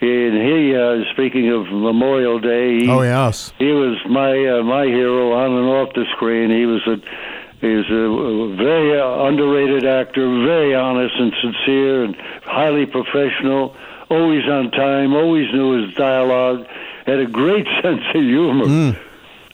And 0.00 0.34
he, 0.36 0.76
uh, 0.76 1.02
speaking 1.12 1.50
of 1.50 1.66
Memorial 1.72 2.38
Day, 2.38 2.78
he, 2.82 2.88
Oh 2.88 3.02
yes. 3.02 3.52
he 3.58 3.72
was 3.72 3.98
my 4.08 4.30
uh, 4.46 4.62
my 4.62 4.84
hero 4.84 5.32
on 5.32 5.50
and 5.50 5.66
off 5.66 5.92
the 5.92 6.04
screen. 6.14 6.50
He 6.50 6.66
was 6.66 6.86
a 6.86 6.98
he 7.60 7.74
was 7.74 7.86
a 7.90 8.54
very 8.56 8.96
uh, 8.96 9.24
underrated 9.26 9.84
actor, 9.84 10.22
very 10.46 10.72
honest 10.72 11.16
and 11.18 11.32
sincere, 11.42 12.04
and 12.04 12.14
highly 12.44 12.86
professional. 12.86 13.74
Always 14.08 14.44
on 14.48 14.70
time, 14.70 15.14
always 15.16 15.52
knew 15.52 15.84
his 15.84 15.92
dialogue, 15.96 16.64
had 17.04 17.18
a 17.18 17.26
great 17.26 17.66
sense 17.82 18.02
of 18.14 18.22
humor. 18.22 18.96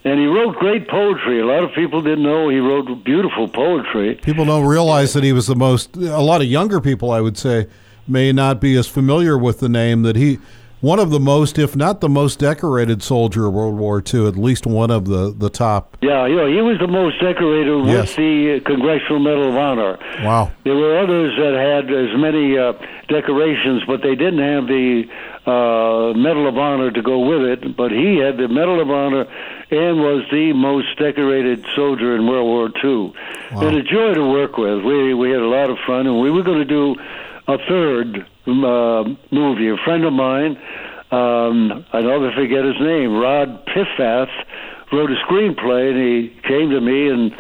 And 0.07 0.21
he 0.21 0.27
wrote 0.27 0.57
great 0.57 0.87
poetry. 0.87 1.41
A 1.41 1.47
lot 1.47 1.65
of 1.65 1.73
people 1.73 2.03
didn't 2.03 2.25
know 2.25 2.51
he 2.51 2.59
wrote 2.59 3.03
beautiful 3.05 3.49
poetry. 3.49 4.17
People 4.17 4.45
don't 4.45 4.67
realize 4.67 5.15
that 5.15 5.25
he 5.25 5.33
was 5.33 5.47
the 5.47 5.57
most. 5.57 5.97
A 5.97 6.21
lot 6.21 6.43
of 6.43 6.47
younger 6.47 6.79
people, 6.81 7.11
I 7.11 7.23
would 7.23 7.39
say, 7.39 7.69
may 8.07 8.31
not 8.31 8.61
be 8.61 8.77
as 8.77 8.87
familiar 8.87 9.39
with 9.39 9.61
the 9.61 9.69
name 9.69 10.03
that 10.03 10.17
he. 10.17 10.39
One 10.85 10.99
of 10.99 11.09
the 11.09 11.19
most, 11.19 11.59
if 11.59 11.75
not 11.75 12.03
the 12.03 12.11
most 12.11 12.41
decorated 12.41 13.03
soldier 13.03 13.47
of 13.47 13.55
World 13.55 13.79
War 13.79 14.03
II, 14.05 14.29
at 14.29 14.37
least 14.37 14.67
one 14.67 14.91
of 14.91 15.07
the, 15.07 15.33
the 15.35 15.49
top. 15.49 15.97
Yeah, 16.03 16.27
you 16.27 16.37
know, 16.37 16.47
he 16.47 16.61
was 16.61 16.79
the 16.79 16.87
most 16.87 17.19
decorated 17.23 17.87
Yes. 17.87 18.09
with 18.09 18.17
the 18.17 18.61
uh, 18.61 18.69
Congressional 18.69 19.19
Medal 19.19 19.49
of 19.49 19.57
Honor. 19.57 19.97
Wow. 20.23 20.53
There 20.65 20.77
were 20.77 20.99
others 20.99 21.33
that 21.39 21.55
had 21.57 21.89
as 21.91 22.15
many 22.21 22.59
uh, 22.59 22.75
decorations, 23.09 23.83
but 23.87 24.03
they 24.03 24.15
didn't 24.15 24.45
have 24.45 24.67
the 24.69 25.09
uh, 25.47 26.13
Medal 26.19 26.47
of 26.49 26.59
Honor 26.59 26.91
to 26.91 27.01
go 27.01 27.19
with 27.19 27.49
it. 27.49 27.75
But 27.75 27.91
he 27.91 28.19
had 28.19 28.37
the 28.37 28.49
Medal 28.49 28.79
of 28.79 28.91
Honor 28.91 29.25
and 29.71 30.01
was 30.05 30.29
the 30.31 30.53
most 30.53 30.99
decorated 30.99 31.65
soldier 31.75 32.15
in 32.15 32.27
World 32.27 32.45
War 32.47 32.69
II. 32.85 33.15
And 33.53 33.75
a 33.75 33.83
joy 33.83 34.13
to 34.13 34.29
work 34.29 34.59
with. 34.59 34.85
We 34.85 35.15
we 35.15 35.31
had 35.31 35.41
a 35.41 35.49
lot 35.49 35.71
of 35.71 35.79
fun, 35.87 36.07
and 36.07 36.21
we 36.21 36.31
were 36.31 36.43
going 36.43 36.59
to 36.59 36.69
do 36.69 36.95
a 37.49 37.57
third 37.57 38.27
uh, 38.47 39.05
movie. 39.31 39.69
A 39.69 39.77
friend 39.85 40.05
of 40.05 40.13
mine, 40.13 40.57
um, 41.11 41.85
I'll 41.93 42.03
never 42.03 42.33
forget 42.33 42.65
his 42.65 42.81
name, 42.81 43.17
Rod 43.17 43.67
Piffath, 43.67 44.33
wrote 44.93 45.11
a 45.11 45.17
screenplay, 45.27 45.91
and 45.91 45.99
he 45.99 46.41
came 46.49 46.71
to 46.71 46.81
me 46.81 47.09
and 47.09 47.33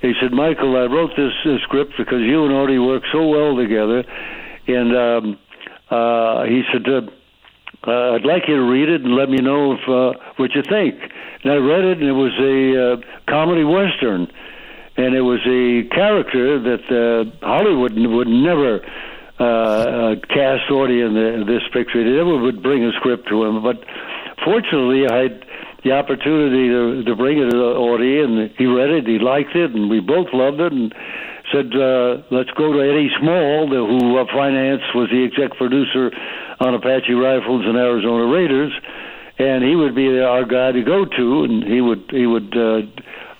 he 0.00 0.12
said, 0.20 0.32
Michael, 0.32 0.76
I 0.76 0.86
wrote 0.86 1.10
this, 1.16 1.32
this 1.44 1.60
script 1.62 1.92
because 1.96 2.20
you 2.20 2.44
and 2.44 2.52
Audie 2.52 2.78
work 2.78 3.02
so 3.12 3.26
well 3.26 3.56
together. 3.56 4.04
And 4.68 4.96
um, 4.96 5.38
uh, 5.90 6.44
he 6.44 6.62
said, 6.72 6.86
uh, 6.88 7.00
uh, 7.86 8.14
I'd 8.14 8.24
like 8.24 8.48
you 8.48 8.56
to 8.56 8.62
read 8.62 8.88
it 8.88 9.02
and 9.02 9.14
let 9.14 9.30
me 9.30 9.38
know 9.38 9.72
if 9.72 9.88
uh, 9.88 10.18
what 10.36 10.54
you 10.54 10.62
think. 10.62 10.94
And 11.42 11.52
I 11.52 11.56
read 11.56 11.84
it, 11.84 11.98
and 11.98 12.08
it 12.08 12.12
was 12.12 12.32
a 12.40 12.94
uh, 12.94 12.96
comedy 13.30 13.64
western, 13.64 14.26
and 14.96 15.14
it 15.14 15.20
was 15.22 15.40
a 15.46 15.88
character 15.94 16.58
that 16.60 16.84
uh, 16.90 17.46
Hollywood 17.46 17.92
would 17.94 18.28
never 18.28 18.80
uh, 19.38 19.44
uh, 19.44 20.14
cast 20.28 20.70
Audie 20.70 21.00
in 21.00 21.14
the, 21.14 21.44
this 21.46 21.62
picture. 21.72 22.02
They 22.02 22.16
never 22.16 22.38
would 22.38 22.62
bring 22.62 22.84
a 22.84 22.92
script 22.92 23.28
to 23.28 23.44
him. 23.44 23.62
But 23.62 23.84
fortunately, 24.44 25.06
I 25.08 25.28
had 25.28 25.44
the 25.84 25.92
opportunity 25.92 26.68
to, 26.68 27.04
to 27.04 27.16
bring 27.16 27.38
it 27.38 27.50
to 27.50 27.56
Audie, 27.56 28.20
and 28.20 28.50
he 28.56 28.66
read 28.66 28.90
it, 28.90 29.06
he 29.06 29.18
liked 29.18 29.54
it, 29.54 29.72
and 29.72 29.90
we 29.90 30.00
both 30.00 30.28
loved 30.32 30.60
it, 30.60 30.72
and 30.72 30.94
said, 31.52 31.70
uh, 31.76 32.22
let's 32.30 32.50
go 32.58 32.72
to 32.72 32.80
Eddie 32.80 33.10
Small, 33.20 33.68
who 33.68 34.18
uh, 34.18 34.24
financed, 34.32 34.86
was 34.94 35.08
the 35.10 35.22
exec 35.24 35.56
producer 35.56 36.10
on 36.58 36.74
Apache 36.74 37.12
Rifles 37.12 37.64
and 37.66 37.76
Arizona 37.76 38.26
Raiders, 38.26 38.72
and 39.38 39.62
he 39.62 39.76
would 39.76 39.94
be 39.94 40.18
our 40.18 40.44
guy 40.44 40.72
to 40.72 40.82
go 40.82 41.04
to, 41.04 41.44
and 41.44 41.62
he 41.62 41.80
would 41.80 42.04
he 42.10 42.26
would 42.26 42.56
uh, 42.56 42.80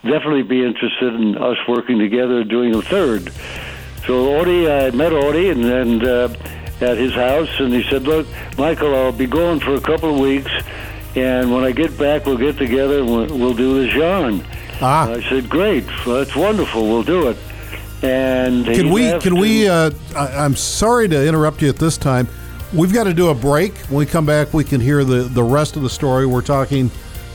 definitely 0.04 0.42
be 0.42 0.62
interested 0.62 1.14
in 1.14 1.36
us 1.38 1.56
working 1.66 1.98
together 1.98 2.44
doing 2.44 2.74
a 2.74 2.82
third. 2.82 3.32
So 4.06 4.38
Audie, 4.38 4.70
I 4.70 4.90
met 4.92 5.12
Audie 5.12 5.50
and, 5.50 5.64
and 5.64 6.04
uh, 6.04 6.28
at 6.80 6.96
his 6.96 7.12
house, 7.12 7.48
and 7.58 7.72
he 7.72 7.82
said, 7.90 8.04
"Look, 8.04 8.26
Michael, 8.56 8.94
I'll 8.94 9.12
be 9.12 9.26
going 9.26 9.60
for 9.60 9.74
a 9.74 9.80
couple 9.80 10.14
of 10.14 10.20
weeks, 10.20 10.50
and 11.16 11.52
when 11.52 11.64
I 11.64 11.72
get 11.72 11.98
back, 11.98 12.24
we'll 12.24 12.36
get 12.36 12.56
together 12.56 13.00
and 13.00 13.06
we'll, 13.06 13.38
we'll 13.38 13.54
do 13.54 13.82
the 13.82 13.88
Jean." 13.88 14.44
Ah. 14.80 15.10
I 15.10 15.22
said, 15.28 15.48
"Great, 15.48 15.84
that's 16.06 16.36
wonderful. 16.36 16.86
We'll 16.86 17.02
do 17.02 17.28
it." 17.28 17.36
And 18.02 18.64
Can 18.66 18.90
we? 18.90 19.18
Can 19.18 19.40
we? 19.40 19.68
Uh, 19.68 19.90
I, 20.14 20.28
I'm 20.44 20.54
sorry 20.54 21.08
to 21.08 21.26
interrupt 21.26 21.60
you 21.60 21.68
at 21.68 21.76
this 21.76 21.98
time. 21.98 22.28
We've 22.72 22.92
got 22.92 23.04
to 23.04 23.14
do 23.14 23.28
a 23.30 23.34
break. 23.34 23.76
When 23.88 23.98
we 23.98 24.06
come 24.06 24.26
back, 24.26 24.54
we 24.54 24.62
can 24.62 24.80
hear 24.80 25.02
the 25.02 25.22
the 25.22 25.42
rest 25.42 25.76
of 25.76 25.82
the 25.82 25.90
story. 25.90 26.26
We're 26.26 26.42
talking 26.42 26.90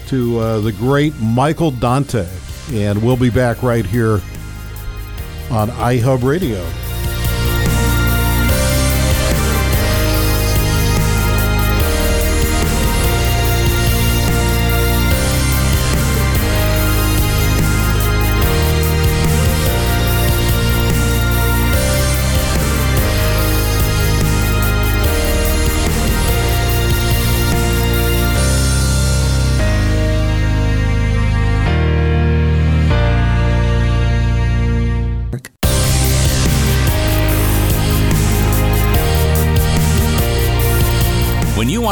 to 0.08 0.40
uh, 0.40 0.60
the 0.60 0.72
great 0.72 1.20
Michael 1.20 1.72
Dante, 1.72 2.30
and 2.72 3.02
we'll 3.04 3.18
be 3.18 3.30
back 3.30 3.62
right 3.62 3.86
here 3.86 4.22
on 5.52 5.70
iHub 5.70 6.24
Radio. 6.24 6.81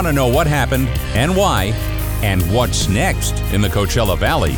To 0.09 0.13
know 0.13 0.27
what 0.27 0.47
happened 0.47 0.87
and 1.15 1.35
why, 1.35 1.65
and 2.23 2.41
what's 2.53 2.89
next 2.89 3.39
in 3.53 3.61
the 3.61 3.67
Coachella 3.67 4.17
Valley, 4.17 4.55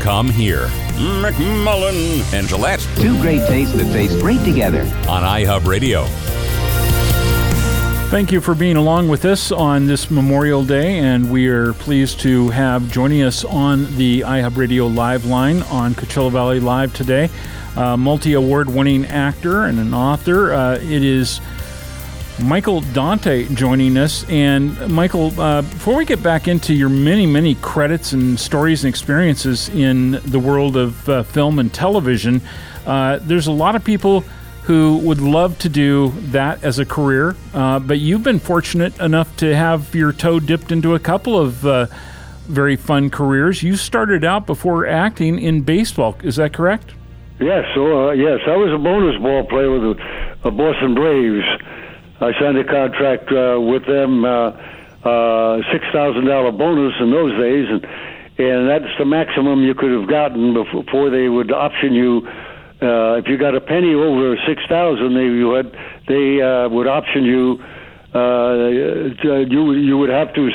come 0.00 0.28
here. 0.28 0.68
McMullen 0.96 2.22
and 2.32 2.46
Gillette 2.46 2.86
Two 2.96 3.20
great 3.20 3.46
tastes 3.48 3.74
that 3.74 3.92
taste 3.92 4.18
great 4.20 4.42
together. 4.44 4.82
on 5.08 5.22
iHub 5.22 5.66
Radio. 5.66 6.04
Thank 8.08 8.30
you 8.30 8.40
for 8.40 8.54
being 8.54 8.76
along 8.76 9.08
with 9.08 9.24
us 9.24 9.50
on 9.50 9.86
this 9.86 10.10
Memorial 10.12 10.64
Day, 10.64 11.00
and 11.00 11.30
we 11.30 11.48
are 11.48 11.72
pleased 11.72 12.20
to 12.20 12.50
have 12.50 12.88
joining 12.90 13.22
us 13.22 13.44
on 13.44 13.96
the 13.96 14.20
iHub 14.20 14.56
Radio 14.56 14.86
live 14.86 15.24
line 15.24 15.62
on 15.64 15.94
Coachella 15.94 16.30
Valley 16.30 16.60
Live 16.60 16.94
today, 16.94 17.28
uh, 17.74 17.96
multi 17.96 18.34
award 18.34 18.72
winning 18.72 19.04
actor 19.06 19.64
and 19.64 19.80
an 19.80 19.92
author. 19.92 20.54
Uh, 20.54 20.76
it 20.76 21.02
is 21.02 21.40
Michael 22.42 22.82
Dante 22.82 23.46
joining 23.54 23.96
us. 23.96 24.28
And 24.28 24.78
Michael, 24.90 25.38
uh, 25.40 25.62
before 25.62 25.96
we 25.96 26.04
get 26.04 26.22
back 26.22 26.48
into 26.48 26.74
your 26.74 26.88
many, 26.88 27.26
many 27.26 27.54
credits 27.56 28.12
and 28.12 28.38
stories 28.38 28.84
and 28.84 28.88
experiences 28.88 29.68
in 29.70 30.12
the 30.12 30.38
world 30.38 30.76
of 30.76 31.08
uh, 31.08 31.22
film 31.22 31.58
and 31.58 31.72
television, 31.72 32.42
uh, 32.86 33.18
there's 33.22 33.46
a 33.46 33.52
lot 33.52 33.74
of 33.74 33.84
people 33.84 34.20
who 34.64 34.98
would 34.98 35.20
love 35.20 35.58
to 35.60 35.68
do 35.68 36.10
that 36.30 36.62
as 36.64 36.78
a 36.78 36.84
career, 36.84 37.36
uh, 37.54 37.78
but 37.78 38.00
you've 38.00 38.24
been 38.24 38.40
fortunate 38.40 38.98
enough 39.00 39.34
to 39.36 39.54
have 39.54 39.94
your 39.94 40.12
toe 40.12 40.40
dipped 40.40 40.72
into 40.72 40.94
a 40.94 40.98
couple 40.98 41.38
of 41.38 41.64
uh, 41.64 41.86
very 42.48 42.76
fun 42.76 43.08
careers. 43.08 43.62
You 43.62 43.76
started 43.76 44.24
out 44.24 44.44
before 44.44 44.86
acting 44.86 45.38
in 45.38 45.62
baseball, 45.62 46.16
is 46.22 46.36
that 46.36 46.52
correct? 46.52 46.92
Yes, 47.38 47.64
so 47.74 48.08
uh, 48.08 48.12
yes, 48.12 48.40
I 48.46 48.56
was 48.56 48.72
a 48.72 48.78
bonus 48.78 49.20
ball 49.22 49.44
player 49.46 49.70
with 49.70 49.98
the 50.42 50.50
Boston 50.50 50.94
Braves, 50.94 51.44
I 52.20 52.32
signed 52.40 52.56
a 52.56 52.64
contract 52.64 53.30
uh, 53.30 53.60
with 53.60 53.84
them, 53.86 54.24
uh, 54.24 54.50
uh, 55.04 55.60
six 55.72 55.84
thousand 55.92 56.24
dollar 56.24 56.50
bonus 56.50 56.94
in 57.00 57.10
those 57.10 57.32
days, 57.38 57.68
and 57.68 57.84
and 58.38 58.68
that's 58.68 58.92
the 58.98 59.04
maximum 59.04 59.62
you 59.62 59.74
could 59.74 59.92
have 59.92 60.08
gotten 60.08 60.54
before 60.54 61.10
they 61.10 61.28
would 61.28 61.52
option 61.52 61.92
you. 61.92 62.26
Uh, 62.80 63.16
if 63.16 63.28
you 63.28 63.38
got 63.38 63.54
a 63.54 63.60
penny 63.60 63.94
over 63.94 64.36
six 64.46 64.62
thousand, 64.68 65.14
they 65.14 65.24
you 65.24 65.52
had 65.52 65.72
they 66.08 66.40
uh, 66.40 66.68
would 66.68 66.86
option 66.86 67.24
you. 67.24 67.62
Uh, 68.14 68.68
you 69.48 69.72
you 69.72 69.98
would 69.98 70.08
have 70.08 70.32
to 70.34 70.48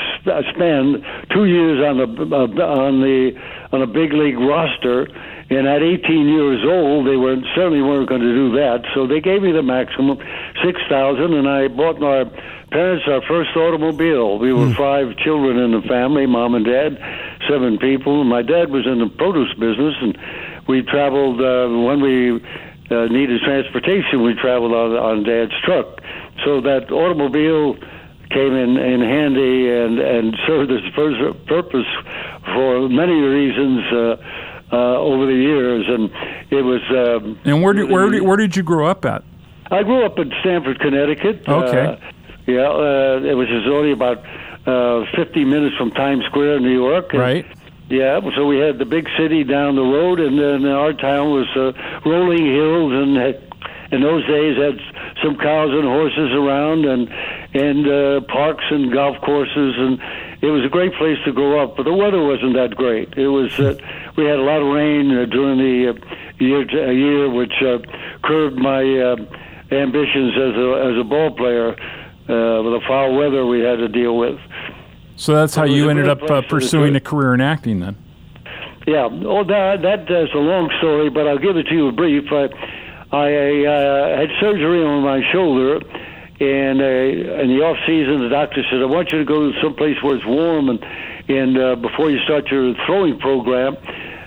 spend 0.50 1.04
two 1.32 1.44
years 1.46 1.78
on 1.78 1.98
the 1.98 2.36
uh, 2.36 2.66
on 2.66 3.00
the 3.00 3.30
on 3.70 3.82
a 3.82 3.86
big 3.86 4.12
league 4.12 4.38
roster, 4.38 5.06
and 5.52 5.66
at 5.68 5.82
18 5.82 6.28
years 6.28 6.64
old, 6.64 7.06
they 7.06 7.16
were 7.16 7.36
certainly 7.54 7.82
weren't 7.82 8.08
going 8.08 8.20
to 8.22 8.34
do 8.34 8.52
that. 8.56 8.84
So 8.94 9.06
they 9.06 9.20
gave 9.20 9.42
me 9.42 9.52
the 9.52 9.62
maximum 9.62 10.18
six 10.64 10.80
thousand, 10.88 11.34
and 11.34 11.48
I 11.48 11.68
bought 11.68 12.00
my 12.00 12.24
parents 12.70 13.04
our 13.06 13.20
first 13.28 13.54
automobile. 13.56 14.38
We 14.38 14.52
were 14.52 14.72
five 14.74 15.16
children 15.18 15.58
in 15.58 15.72
the 15.72 15.86
family, 15.86 16.26
mom 16.26 16.54
and 16.54 16.64
dad, 16.64 16.96
seven 17.48 17.78
people. 17.78 18.24
My 18.24 18.42
dad 18.42 18.70
was 18.70 18.86
in 18.86 18.98
the 18.98 19.08
produce 19.08 19.52
business, 19.54 19.94
and 20.00 20.16
we 20.66 20.82
traveled 20.82 21.40
uh, 21.40 21.68
when 21.84 22.00
we 22.00 22.40
uh, 22.90 23.06
needed 23.06 23.40
transportation. 23.42 24.22
We 24.22 24.34
traveled 24.34 24.72
on, 24.72 24.92
on 24.96 25.22
dad's 25.24 25.52
truck. 25.64 26.00
So 26.44 26.60
that 26.62 26.90
automobile 26.90 27.76
came 28.30 28.54
in, 28.54 28.76
in 28.78 29.00
handy 29.00 29.68
and, 29.68 29.98
and 29.98 30.34
served 30.46 30.70
its 30.70 30.88
pur- 30.94 31.34
purpose 31.46 31.86
for 32.54 32.88
many 32.88 33.20
reasons 33.20 33.84
uh, 33.92 34.16
uh, 34.72 34.76
over 34.98 35.26
the 35.26 35.34
years. 35.34 35.86
And 35.88 36.10
it 36.50 36.62
was. 36.62 36.80
Um, 36.90 37.38
And 37.44 37.62
where 37.62 37.72
did 37.74 37.90
where 37.90 38.10
did, 38.10 38.22
where 38.22 38.36
did 38.36 38.56
you 38.56 38.62
grow 38.62 38.86
up 38.86 39.04
at? 39.04 39.22
I 39.70 39.82
grew 39.82 40.04
up 40.04 40.18
in 40.18 40.32
Stamford, 40.40 40.80
Connecticut. 40.80 41.48
Okay. 41.48 41.86
Uh, 41.86 41.96
yeah, 42.46 42.68
uh, 42.68 43.20
it 43.24 43.34
was 43.34 43.48
only 43.66 43.92
about 43.92 44.18
uh, 44.66 45.04
50 45.16 45.44
minutes 45.44 45.76
from 45.76 45.90
Times 45.92 46.24
Square, 46.26 46.60
New 46.60 46.72
York. 46.74 47.12
Right. 47.12 47.46
Yeah, 47.88 48.20
so 48.36 48.46
we 48.46 48.58
had 48.58 48.78
the 48.78 48.84
big 48.84 49.06
city 49.18 49.44
down 49.44 49.76
the 49.76 49.82
road, 49.82 50.18
and 50.18 50.38
then 50.38 50.64
our 50.66 50.92
town 50.92 51.30
was 51.30 51.46
uh, 51.56 51.72
rolling 52.08 52.46
hills, 52.46 52.92
and 52.92 53.16
had, 53.16 53.42
in 53.92 54.00
those 54.00 54.26
days 54.26 54.56
had 54.56 54.78
some 55.22 55.36
cows 55.36 55.70
and 55.72 55.84
horses 55.84 56.32
around, 56.32 56.84
and 56.86 57.08
and 57.54 57.86
uh, 57.86 58.20
parks 58.32 58.64
and 58.70 58.92
golf 58.92 59.20
courses, 59.20 59.74
and 59.76 60.00
it 60.40 60.50
was 60.50 60.64
a 60.64 60.68
great 60.70 60.94
place 60.94 61.18
to 61.26 61.32
grow 61.32 61.62
up. 61.62 61.76
But 61.76 61.82
the 61.84 61.92
weather 61.92 62.22
wasn't 62.24 62.54
that 62.54 62.74
great. 62.76 63.12
It 63.18 63.28
was 63.28 63.58
uh, 63.60 63.76
we 64.16 64.24
had 64.24 64.38
a 64.38 64.42
lot 64.42 64.60
of 64.62 64.68
rain 64.72 65.10
uh, 65.10 65.24
during 65.26 65.58
the 65.58 65.90
uh, 65.90 66.42
year 66.42 66.60
uh, 66.60 66.90
year, 66.90 67.30
which 67.30 67.54
uh, 67.62 67.78
curbed 68.22 68.58
my 68.58 68.82
uh, 68.82 69.16
ambitions 69.70 70.34
as 70.36 70.54
a 70.56 70.92
as 70.92 71.00
a 71.00 71.04
ball 71.04 71.30
player. 71.36 71.76
Uh, 72.28 72.62
with 72.62 72.80
the 72.80 72.80
foul 72.86 73.18
weather 73.18 73.44
we 73.44 73.58
had 73.58 73.78
to 73.78 73.88
deal 73.88 74.16
with. 74.16 74.38
So 75.16 75.34
that's 75.34 75.56
how 75.56 75.64
you 75.64 75.90
ended 75.90 76.08
up 76.08 76.22
uh, 76.22 76.40
pursuing 76.42 76.94
a 76.94 77.00
career 77.00 77.34
in 77.34 77.40
acting 77.40 77.80
then. 77.80 77.96
Yeah, 78.86 79.08
oh, 79.10 79.42
that 79.42 79.82
that 79.82 80.10
is 80.10 80.30
a 80.32 80.38
long 80.38 80.70
story, 80.78 81.10
but 81.10 81.26
I'll 81.26 81.38
give 81.38 81.56
it 81.56 81.66
to 81.66 81.74
you 81.74 81.90
brief. 81.92 82.30
I, 82.32 82.46
I 83.10 83.66
uh, 83.66 84.18
had 84.18 84.30
surgery 84.40 84.84
on 84.84 85.02
my 85.02 85.20
shoulder, 85.32 85.76
and 86.40 86.80
uh, 86.80 87.42
in 87.42 87.48
the 87.50 87.62
off 87.62 87.78
season, 87.86 88.22
the 88.22 88.28
doctor 88.28 88.62
said, 88.70 88.80
"I 88.82 88.86
want 88.86 89.10
you 89.12 89.18
to 89.18 89.24
go 89.24 89.50
to 89.50 89.60
some 89.60 89.74
place 89.74 90.00
where 90.02 90.16
it's 90.16 90.24
warm 90.24 90.68
and 90.68 90.82
and 91.28 91.58
uh, 91.58 91.74
before 91.76 92.10
you 92.10 92.18
start 92.20 92.46
your 92.50 92.74
throwing 92.86 93.18
program." 93.18 93.76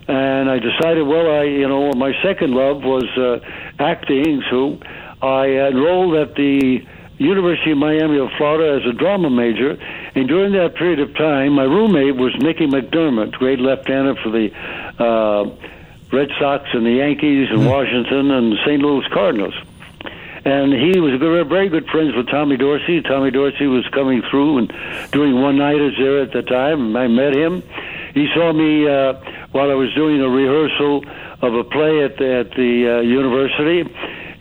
And 0.07 0.49
I 0.49 0.59
decided, 0.59 1.07
well, 1.07 1.31
I 1.31 1.43
you 1.43 1.67
know 1.67 1.91
my 1.93 2.13
second 2.21 2.51
love 2.51 2.83
was 2.83 3.05
uh, 3.17 3.39
acting, 3.79 4.43
so 4.49 4.79
I 5.21 5.47
enrolled 5.47 6.15
at 6.15 6.35
the 6.35 6.85
University 7.17 7.71
of 7.71 7.77
Miami 7.77 8.19
of 8.19 8.29
Florida 8.37 8.79
as 8.79 8.87
a 8.87 8.93
drama 8.93 9.29
major, 9.29 9.77
and 10.15 10.27
during 10.27 10.51
that 10.53 10.75
period 10.75 10.99
of 10.99 11.15
time, 11.15 11.53
my 11.53 11.63
roommate 11.63 12.17
was 12.17 12.35
Mickey 12.39 12.67
McDermott, 12.67 13.31
great 13.33 13.59
left-hander 13.59 14.15
for 14.21 14.29
the 14.29 14.51
uh, 14.99 15.45
Red 16.11 16.29
Sox 16.39 16.69
and 16.73 16.85
the 16.85 16.91
Yankees 16.91 17.47
and 17.49 17.65
Washington 17.65 18.31
and 18.31 18.51
the 18.51 18.57
St. 18.65 18.81
Louis 18.81 19.05
Cardinals. 19.13 19.55
And 20.45 20.73
he 20.73 20.99
was 20.99 21.19
good, 21.19 21.49
very 21.49 21.69
good 21.69 21.87
friends 21.87 22.15
with 22.15 22.27
Tommy 22.27 22.55
Dorsey. 22.55 23.01
Tommy 23.01 23.31
Dorsey 23.31 23.65
was 23.65 23.87
coming 23.87 24.21
through 24.29 24.59
and 24.59 24.73
doing 25.11 25.41
one-nighters 25.41 25.95
there 25.97 26.21
at 26.21 26.33
the 26.33 26.43
time. 26.43 26.95
I 26.95 27.07
met 27.07 27.33
him. 27.33 27.63
He 28.13 28.29
saw 28.33 28.53
me 28.53 28.87
uh, 28.87 29.13
while 29.55 29.71
I 29.71 29.73
was 29.73 29.87
doing 29.95 30.19
a 30.19 30.27
rehearsal 30.27 31.05
of 31.41 31.53
a 31.55 31.63
play 31.63 32.03
at 32.03 32.17
the, 32.17 32.43
at 32.43 32.51
the 32.59 32.99
uh, 32.99 32.99
university, 32.99 33.87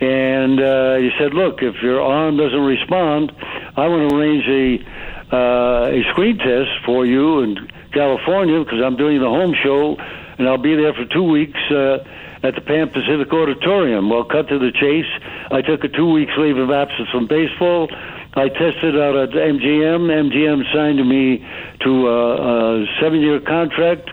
and 0.02 0.58
uh, 0.58 0.96
he 0.96 1.10
said, 1.16 1.34
"Look, 1.34 1.62
if 1.62 1.80
your 1.82 2.02
arm 2.02 2.36
doesn't 2.36 2.66
respond, 2.66 3.30
I 3.76 3.86
want 3.86 4.10
to 4.10 4.16
arrange 4.16 4.44
a 4.50 4.82
uh, 5.30 5.94
a 5.94 6.02
screen 6.10 6.36
test 6.38 6.70
for 6.84 7.06
you 7.06 7.40
in 7.40 7.54
California 7.92 8.58
because 8.58 8.82
I'm 8.82 8.96
doing 8.96 9.20
the 9.20 9.30
home 9.30 9.54
show, 9.62 9.94
and 10.36 10.48
I'll 10.48 10.58
be 10.58 10.74
there 10.74 10.92
for 10.92 11.06
two 11.06 11.22
weeks." 11.22 11.60
Uh, 11.70 12.02
at 12.42 12.54
the 12.54 12.60
Pan 12.60 12.90
Pacific 12.90 13.32
Auditorium. 13.32 14.10
Well, 14.10 14.24
cut 14.24 14.48
to 14.48 14.58
the 14.58 14.70
chase. 14.70 15.08
I 15.50 15.62
took 15.62 15.82
a 15.82 15.88
two 15.88 16.12
weeks 16.12 16.32
leave 16.36 16.58
of 16.58 16.70
absence 16.70 17.08
from 17.08 17.26
baseball. 17.26 17.88
I 18.34 18.48
tested 18.50 19.00
out 19.00 19.16
at 19.16 19.30
MGM. 19.30 20.12
MGM 20.12 20.70
signed 20.70 21.08
me 21.08 21.40
to 21.80 22.08
a, 22.08 22.82
a 22.82 22.86
seven 23.00 23.22
year 23.22 23.40
contract, 23.40 24.10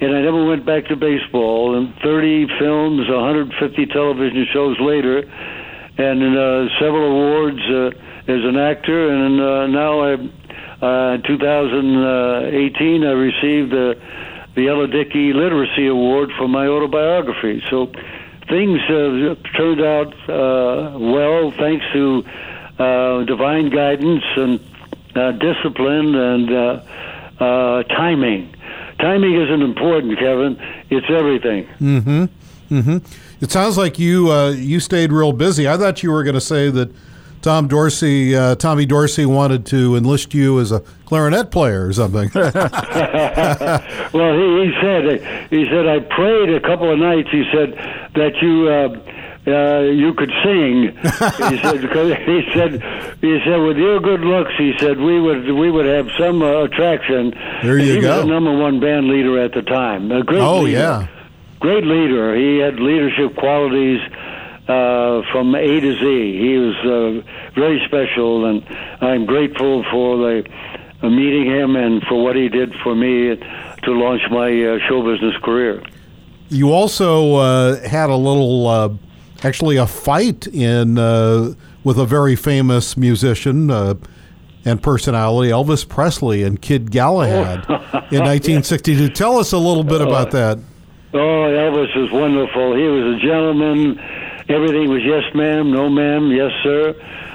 and 0.00 0.16
I 0.16 0.22
never 0.22 0.44
went 0.44 0.64
back 0.64 0.86
to 0.86 0.96
baseball. 0.96 1.76
And 1.76 1.94
30 2.02 2.46
films, 2.58 3.08
150 3.08 3.86
television 3.86 4.46
shows 4.52 4.78
later, 4.80 5.18
and 5.98 6.36
uh, 6.36 6.68
several 6.78 7.10
awards 7.12 7.60
uh, 7.70 7.90
as 8.30 8.44
an 8.44 8.56
actor. 8.56 9.10
And 9.10 9.40
uh, 9.40 9.66
now, 9.66 10.00
I, 10.00 10.12
uh, 10.80 11.14
in 11.14 11.22
2018, 11.22 13.04
I 13.04 13.10
received 13.10 13.72
the 13.72 14.00
the 14.58 14.66
Ella 14.66 14.88
Dickey 14.88 15.32
Literacy 15.32 15.86
Award 15.86 16.32
for 16.36 16.48
my 16.48 16.66
autobiography. 16.66 17.62
So 17.70 17.86
things 18.48 18.80
uh, 18.90 19.36
turned 19.56 19.80
out 19.80 20.12
uh, 20.28 20.98
well 20.98 21.52
thanks 21.52 21.84
to 21.92 22.24
uh, 22.78 23.24
divine 23.24 23.70
guidance 23.70 24.24
and 24.36 24.58
uh, 25.14 25.32
discipline 25.32 26.14
and 26.14 26.50
uh, 26.52 26.82
uh, 27.38 27.82
timing. 27.84 28.52
Timing 28.98 29.34
isn't 29.40 29.62
important, 29.62 30.18
Kevin. 30.18 30.60
It's 30.90 31.06
everything. 31.08 31.66
Mm-hmm. 31.80 32.24
Mm-hmm. 32.74 32.98
It 33.40 33.50
sounds 33.50 33.78
like 33.78 33.98
you 33.98 34.30
uh, 34.30 34.50
you 34.50 34.80
stayed 34.80 35.12
real 35.12 35.32
busy. 35.32 35.68
I 35.68 35.76
thought 35.76 36.02
you 36.02 36.10
were 36.10 36.22
going 36.22 36.34
to 36.34 36.40
say 36.40 36.70
that 36.70 36.90
Tom 37.40 37.68
Dorsey, 37.68 38.34
uh, 38.36 38.56
Tommy 38.56 38.84
Dorsey, 38.84 39.24
wanted 39.24 39.64
to 39.66 39.94
enlist 39.96 40.34
you 40.34 40.58
as 40.60 40.72
a 40.72 40.80
clarinet 41.06 41.50
player 41.50 41.86
or 41.86 41.92
something. 41.92 42.30
Well, 44.14 44.32
he, 44.32 44.64
he 44.64 44.72
said 44.80 45.48
he 45.50 45.66
said 45.68 45.86
I 45.86 46.00
prayed 46.00 46.50
a 46.50 46.60
couple 46.60 46.90
of 46.90 46.98
nights. 46.98 47.28
He 47.30 47.44
said 47.52 47.74
that 48.14 48.32
you 48.40 48.68
uh, 48.68 48.88
uh, 49.48 49.80
you 49.90 50.12
could 50.14 50.30
sing. 50.44 50.96
he 51.50 51.58
said 51.62 51.80
because 51.80 52.16
he 52.26 52.42
said 52.54 52.82
he 53.20 53.40
said 53.44 53.56
with 53.56 53.76
your 53.76 54.00
good 54.00 54.20
looks, 54.20 54.52
he 54.58 54.74
said 54.78 54.98
we 54.98 55.20
would 55.20 55.50
we 55.52 55.70
would 55.70 55.86
have 55.86 56.08
some 56.18 56.42
uh, 56.42 56.64
attraction. 56.64 57.30
There 57.62 57.78
you 57.78 57.94
he 57.96 58.00
go. 58.00 58.16
was 58.18 58.26
the 58.26 58.30
number 58.32 58.56
one 58.56 58.80
band 58.80 59.08
leader 59.08 59.38
at 59.42 59.52
the 59.52 59.62
time. 59.62 60.10
A 60.12 60.22
great 60.22 60.40
oh 60.40 60.60
leader. 60.60 60.78
yeah, 60.78 61.08
great 61.60 61.84
leader. 61.84 62.34
He 62.36 62.58
had 62.58 62.78
leadership 62.80 63.36
qualities 63.36 64.00
uh, 64.68 65.22
from 65.32 65.54
A 65.54 65.80
to 65.80 65.92
Z. 65.94 66.38
He 66.38 66.56
was 66.58 66.76
uh, 66.84 67.50
very 67.54 67.80
special, 67.86 68.44
and 68.46 68.64
I'm 69.00 69.26
grateful 69.26 69.84
for 69.90 70.16
the 70.18 70.48
uh, 71.02 71.08
meeting 71.08 71.46
him 71.46 71.76
and 71.76 72.02
for 72.08 72.22
what 72.22 72.36
he 72.36 72.48
did 72.48 72.74
for 72.82 72.94
me 72.94 73.36
to 73.84 73.90
launch 73.92 74.22
my 74.30 74.48
uh, 74.50 74.78
show 74.88 75.00
business 75.02 75.34
career. 75.42 75.80
you 76.48 76.72
also 76.72 77.36
uh, 77.36 77.76
had 77.88 78.10
a 78.10 78.16
little, 78.16 78.66
uh, 78.66 78.88
actually 79.42 79.76
a 79.76 79.86
fight 79.86 80.46
in 80.48 80.98
uh, 80.98 81.54
with 81.84 81.98
a 81.98 82.06
very 82.06 82.36
famous 82.36 82.96
musician. 82.96 83.70
Uh, 83.70 83.94
and 84.64 84.82
personality, 84.82 85.50
Elvis 85.50 85.88
Presley 85.88 86.42
and 86.42 86.60
Kid 86.60 86.90
Galahad 86.90 87.64
in 88.12 88.20
1962. 88.20 89.08
Tell 89.10 89.38
us 89.38 89.52
a 89.52 89.58
little 89.58 89.84
bit 89.84 90.02
about 90.02 90.30
that. 90.32 90.58
Oh, 91.14 91.16
Elvis 91.16 91.94
was 91.96 92.10
wonderful. 92.10 92.76
He 92.76 92.82
was 92.82 93.16
a 93.16 93.18
gentleman. 93.20 93.98
Everything 94.48 94.90
was 94.90 95.02
yes, 95.04 95.24
ma'am, 95.34 95.70
no, 95.70 95.88
ma'am, 95.88 96.30
yes, 96.30 96.50
sir. 96.62 96.94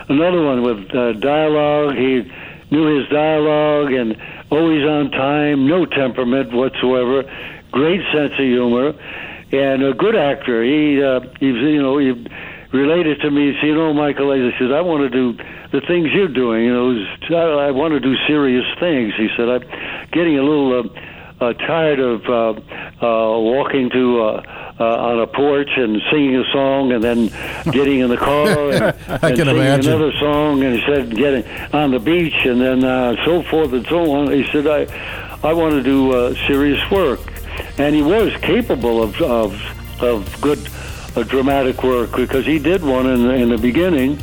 Another 0.09 0.43
one 0.43 0.61
with 0.61 0.93
uh, 0.93 1.13
dialogue. 1.13 1.95
He 1.95 2.31
knew 2.69 2.99
his 2.99 3.09
dialogue 3.09 3.91
and 3.93 4.15
always 4.51 4.85
on 4.85 5.09
time, 5.11 5.67
no 5.67 5.85
temperament 5.85 6.53
whatsoever. 6.53 7.23
Great 7.71 8.01
sense 8.13 8.33
of 8.33 8.45
humor 8.45 8.93
and 9.53 9.83
a 9.83 9.93
good 9.93 10.15
actor. 10.15 10.63
He, 10.63 11.01
uh, 11.01 11.21
he's, 11.39 11.55
you 11.55 11.81
know, 11.81 11.97
he 11.99 12.11
related 12.71 13.21
to 13.21 13.29
me. 13.31 13.53
He 13.53 13.57
said, 13.61 13.67
you 13.67 13.75
know, 13.75 13.93
Michael, 13.93 14.33
he 14.33 14.51
says, 14.59 14.71
I 14.71 14.81
want 14.81 15.01
to 15.03 15.09
do 15.09 15.33
the 15.71 15.81
things 15.87 16.09
you're 16.13 16.27
doing. 16.27 16.65
You 16.65 16.73
know, 16.73 17.37
I 17.37 17.67
I 17.67 17.71
want 17.71 17.93
to 17.93 17.99
do 17.99 18.15
serious 18.27 18.65
things. 18.79 19.13
He 19.15 19.29
said, 19.37 19.47
I'm 19.49 19.61
getting 20.11 20.37
a 20.39 20.43
little 20.43 20.79
uh, 20.79 20.99
uh, 21.45 21.53
tired 21.53 21.99
of 21.99 22.25
uh, 22.25 22.51
uh, 23.05 23.39
walking 23.39 23.89
to 23.91 24.21
uh, 24.21 24.75
uh, 24.79 24.83
on 24.83 25.19
a 25.19 25.27
porch 25.27 25.69
and 25.77 26.01
singing 26.11 26.35
a 26.37 26.51
song, 26.51 26.91
and 26.91 27.03
then 27.03 27.27
getting 27.71 27.99
in 27.99 28.09
the 28.09 28.17
car 28.17 28.47
and, 28.71 28.83
I 29.07 29.13
and 29.13 29.21
can 29.21 29.35
singing 29.37 29.55
imagine. 29.57 29.93
another 29.93 30.11
song, 30.19 30.63
and 30.63 30.75
he 30.79 30.81
said 30.85 31.15
getting 31.15 31.45
on 31.73 31.91
the 31.91 31.99
beach, 31.99 32.45
and 32.45 32.59
then 32.59 32.83
uh, 32.83 33.23
so 33.25 33.43
forth 33.43 33.71
and 33.73 33.85
so 33.87 34.11
on. 34.13 34.31
He 34.31 34.45
said, 34.51 34.65
"I, 34.67 34.87
I 35.47 35.53
want 35.53 35.73
to 35.73 35.83
do 35.83 36.11
uh, 36.13 36.33
serious 36.47 36.79
work," 36.89 37.19
and 37.77 37.95
he 37.95 38.01
was 38.01 38.33
capable 38.37 39.01
of 39.01 39.19
of, 39.21 40.01
of 40.01 40.41
good 40.41 40.59
uh, 41.15 41.23
dramatic 41.23 41.83
work 41.83 42.15
because 42.15 42.45
he 42.45 42.59
did 42.59 42.83
one 42.83 43.07
in, 43.07 43.29
in 43.31 43.49
the 43.49 43.57
beginning, 43.57 44.21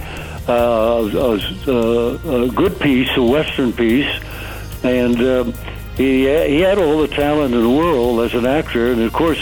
uh, 0.48 1.08
a, 1.14 1.70
a, 1.70 2.44
a 2.44 2.48
good 2.48 2.78
piece, 2.80 3.08
a 3.16 3.22
western 3.22 3.72
piece, 3.72 4.10
and. 4.82 5.20
Um, 5.20 5.54
he, 5.96 6.22
he 6.22 6.60
had 6.60 6.78
all 6.78 7.02
the 7.02 7.08
talent 7.08 7.52
in 7.52 7.60
the 7.60 7.68
world 7.68 8.20
as 8.20 8.32
an 8.32 8.46
actor, 8.46 8.90
and 8.90 9.02
of 9.02 9.12
course, 9.12 9.38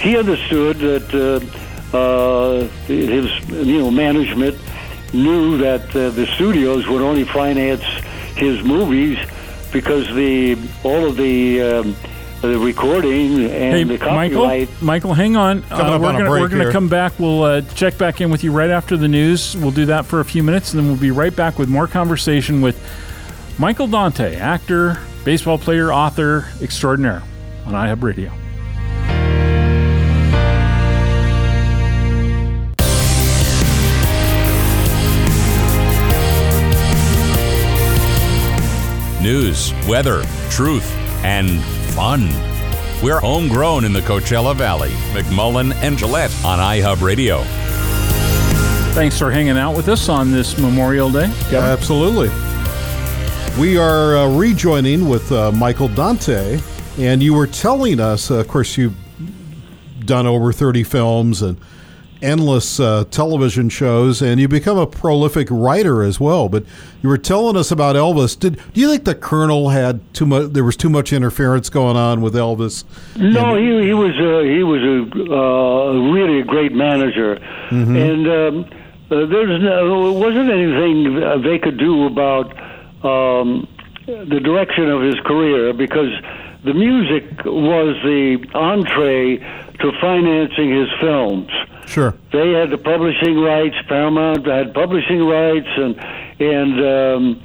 he 0.00 0.16
understood 0.16 0.78
that 0.78 1.14
uh, 1.14 1.96
uh, 1.96 2.66
his 2.86 3.30
you 3.48 3.78
know 3.78 3.90
management 3.90 4.58
knew 5.12 5.58
that 5.58 5.82
uh, 5.94 6.10
the 6.10 6.26
studios 6.34 6.88
would 6.88 7.02
only 7.02 7.24
finance 7.24 7.84
his 8.36 8.64
movies 8.64 9.16
because 9.72 10.12
the 10.14 10.56
all 10.82 11.06
of 11.06 11.16
the 11.16 11.62
um, 11.62 11.96
the 12.42 12.58
recording 12.58 13.44
and 13.44 13.50
Hey, 13.50 13.84
the 13.84 13.98
Michael, 13.98 14.42
copyright. 14.42 14.68
Michael, 14.68 14.84
Michael, 14.84 15.14
hang 15.14 15.36
on. 15.36 15.62
Uh, 15.70 15.98
we're 16.00 16.08
on 16.08 16.16
gonna, 16.18 16.30
we're 16.30 16.48
gonna 16.48 16.72
come 16.72 16.88
back. 16.88 17.18
We'll 17.18 17.42
uh, 17.42 17.60
check 17.74 17.96
back 17.96 18.20
in 18.20 18.30
with 18.30 18.42
you 18.42 18.52
right 18.52 18.70
after 18.70 18.96
the 18.96 19.08
news. 19.08 19.56
We'll 19.56 19.70
do 19.70 19.86
that 19.86 20.06
for 20.06 20.20
a 20.20 20.24
few 20.24 20.42
minutes, 20.42 20.72
and 20.72 20.80
then 20.82 20.88
we'll 20.90 21.00
be 21.00 21.12
right 21.12 21.34
back 21.34 21.58
with 21.58 21.68
more 21.68 21.86
conversation 21.86 22.60
with 22.60 22.76
Michael 23.58 23.86
Dante, 23.86 24.36
actor, 24.36 24.98
baseball 25.24 25.56
player, 25.56 25.92
author 25.92 26.46
extraordinaire 26.60 27.22
on 27.64 27.74
iHub 27.74 28.02
Radio. 28.02 28.32
News, 39.22 39.72
weather, 39.86 40.24
truth, 40.50 40.90
and 41.24 41.62
fun. 41.92 42.28
We're 43.02 43.20
homegrown 43.20 43.84
in 43.84 43.92
the 43.92 44.00
Coachella 44.00 44.56
Valley. 44.56 44.90
McMullen 45.12 45.74
and 45.76 45.98
Gillette 45.98 46.32
on 46.44 46.58
iHub 46.58 47.02
Radio. 47.02 47.42
Thanks 48.94 49.18
for 49.18 49.30
hanging 49.30 49.58
out 49.58 49.76
with 49.76 49.88
us 49.88 50.08
on 50.08 50.30
this 50.30 50.58
Memorial 50.58 51.10
Day. 51.10 51.30
Absolutely. 51.52 52.28
We 53.60 53.76
are 53.76 54.16
uh, 54.16 54.28
rejoining 54.28 55.08
with 55.08 55.30
uh, 55.32 55.52
Michael 55.52 55.88
Dante, 55.88 56.60
and 56.98 57.22
you 57.22 57.34
were 57.34 57.46
telling 57.46 58.00
us, 58.00 58.30
uh, 58.30 58.36
of 58.36 58.48
course, 58.48 58.78
you've 58.78 58.96
done 60.06 60.26
over 60.26 60.52
30 60.52 60.84
films 60.84 61.42
and 61.42 61.58
endless 62.22 62.80
uh, 62.80 63.04
television 63.10 63.68
shows, 63.68 64.22
and 64.22 64.40
you 64.40 64.48
become 64.48 64.78
a 64.78 64.86
prolific 64.86 65.48
writer 65.50 66.02
as 66.02 66.20
well. 66.20 66.48
But 66.48 66.64
you 67.02 67.08
were 67.08 67.18
telling 67.18 67.56
us 67.56 67.70
about 67.70 67.96
Elvis. 67.96 68.38
Did 68.38 68.60
do 68.72 68.80
you 68.80 68.88
think 68.88 69.04
the 69.04 69.14
Colonel 69.14 69.70
had 69.70 70.00
too 70.14 70.26
much? 70.26 70.52
There 70.52 70.64
was 70.64 70.76
too 70.76 70.90
much 70.90 71.12
interference 71.12 71.68
going 71.68 71.96
on 71.96 72.20
with 72.20 72.34
Elvis. 72.34 72.84
No, 73.16 73.56
he 73.56 73.86
he 73.86 73.94
was 73.94 74.16
a, 74.18 74.44
he 74.44 74.62
was 74.62 74.82
a 74.82 75.34
uh, 75.34 76.12
really 76.12 76.40
a 76.40 76.44
great 76.44 76.72
manager, 76.72 77.34
and 77.70 78.26
um, 78.28 78.64
uh, 79.10 79.26
there's 79.26 79.62
no 79.62 80.12
wasn't 80.12 80.50
anything 80.50 81.22
uh, 81.22 81.38
they 81.38 81.58
could 81.58 81.78
do 81.78 82.06
about 82.06 82.52
um, 83.04 83.68
the 84.06 84.40
direction 84.40 84.88
of 84.88 85.02
his 85.02 85.16
career 85.20 85.72
because 85.72 86.10
the 86.64 86.74
music 86.74 87.44
was 87.44 87.96
the 88.04 88.38
entree 88.54 89.38
to 89.80 89.92
financing 90.00 90.70
his 90.70 90.88
films. 91.00 91.50
Sure. 91.92 92.14
They 92.32 92.52
had 92.52 92.70
the 92.70 92.78
publishing 92.78 93.38
rights. 93.38 93.76
Paramount 93.86 94.46
had 94.46 94.72
publishing 94.72 95.22
rights, 95.26 95.68
and 95.76 96.00
and 96.40 96.80
um, 96.80 97.44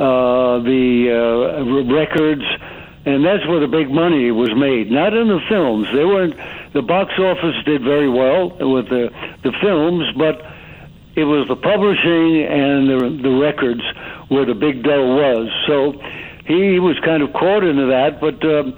uh, 0.00 0.58
the 0.66 1.14
uh, 1.14 1.94
records, 1.94 2.42
and 3.06 3.24
that's 3.24 3.46
where 3.46 3.60
the 3.60 3.68
big 3.68 3.92
money 3.92 4.32
was 4.32 4.50
made. 4.56 4.90
Not 4.90 5.14
in 5.14 5.28
the 5.28 5.38
films. 5.48 5.86
They 5.94 6.04
weren't. 6.04 6.34
The 6.72 6.82
box 6.82 7.12
office 7.20 7.54
did 7.64 7.84
very 7.84 8.08
well 8.10 8.50
with 8.58 8.88
the 8.88 9.14
the 9.44 9.52
films, 9.62 10.10
but 10.18 10.42
it 11.14 11.22
was 11.22 11.46
the 11.46 11.54
publishing 11.54 12.42
and 12.50 12.90
the 12.90 13.22
the 13.22 13.38
records 13.38 13.82
where 14.26 14.44
the 14.44 14.56
big 14.56 14.82
dough 14.82 15.14
was. 15.14 15.46
So 15.68 16.02
he 16.46 16.80
was 16.80 16.98
kind 17.04 17.22
of 17.22 17.32
caught 17.32 17.62
into 17.62 17.86
that, 17.86 18.20
but. 18.20 18.42
Um, 18.44 18.74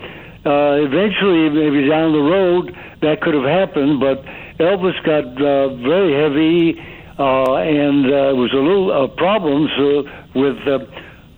uh, 0.47 0.79
eventually, 0.79 1.51
maybe 1.51 1.89
down 1.89 2.13
the 2.13 2.23
road, 2.23 2.73
that 3.01 3.21
could 3.21 3.35
have 3.35 3.43
happened, 3.43 3.99
but 3.99 4.25
Elvis 4.59 5.01
got 5.05 5.25
uh, 5.43 5.75
very 5.77 6.13
heavy, 6.15 6.81
uh, 7.19 7.55
and 7.57 8.07
uh, 8.07 8.35
was 8.35 8.53
a 8.53 8.57
little 8.57 8.91
uh, 8.93 9.07
problems 9.09 9.71
uh, 9.79 10.03
with 10.35 10.57
uh, 10.67 10.79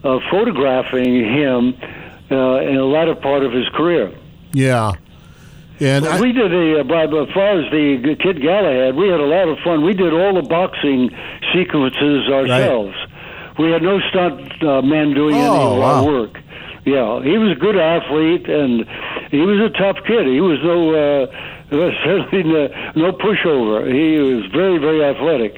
uh, 0.07 0.21
photographing 0.31 1.15
him 1.25 1.75
uh, 2.31 2.61
in 2.61 2.77
a 2.77 2.85
latter 2.85 3.15
part 3.15 3.43
of 3.45 3.53
his 3.53 3.69
career. 3.71 4.13
Yeah. 4.53 4.93
And 5.81 6.07
I, 6.07 6.21
we 6.21 6.33
did 6.33 6.53
a, 6.53 6.81
uh, 6.81 6.85
by- 6.85 7.05
as 7.05 7.33
far 7.33 7.61
as 7.61 7.71
the 7.71 8.17
Kid 8.21 8.43
Galahad, 8.43 8.97
we 8.97 9.09
had 9.09 9.21
a 9.21 9.27
lot 9.27 9.49
of 9.49 9.59
fun. 9.61 9.85
We 9.85 9.95
did 9.95 10.13
all 10.13 10.35
the 10.35 10.43
boxing 10.49 11.11
sequences 11.55 12.29
ourselves. 12.29 12.97
We 13.59 13.71
had 13.71 13.83
no 13.83 14.01
stunt 14.11 14.63
uh, 14.63 14.83
men 14.83 15.15
doing 15.15 15.35
any 15.37 15.45
Oh, 15.45 15.73
of 15.75 15.79
wow. 15.79 15.85
our 15.95 16.05
work. 16.05 16.41
Yeah, 16.85 17.23
he 17.23 17.37
was 17.39 17.53
a 17.53 17.61
good 17.61 17.77
athlete, 17.77 18.49
and 18.49 18.87
he 19.31 19.41
was 19.41 19.61
a 19.61 19.69
tough 19.77 19.99
kid. 20.07 20.27
He 20.27 20.41
was 20.41 20.59
no 20.63 20.95
uh, 20.95 21.27
certainly 21.71 22.43
no, 22.97 23.13
pushover. 23.13 23.93
He 23.93 24.19
was 24.19 24.47
very, 24.53 24.79
very 24.79 25.05
athletic. 25.05 25.55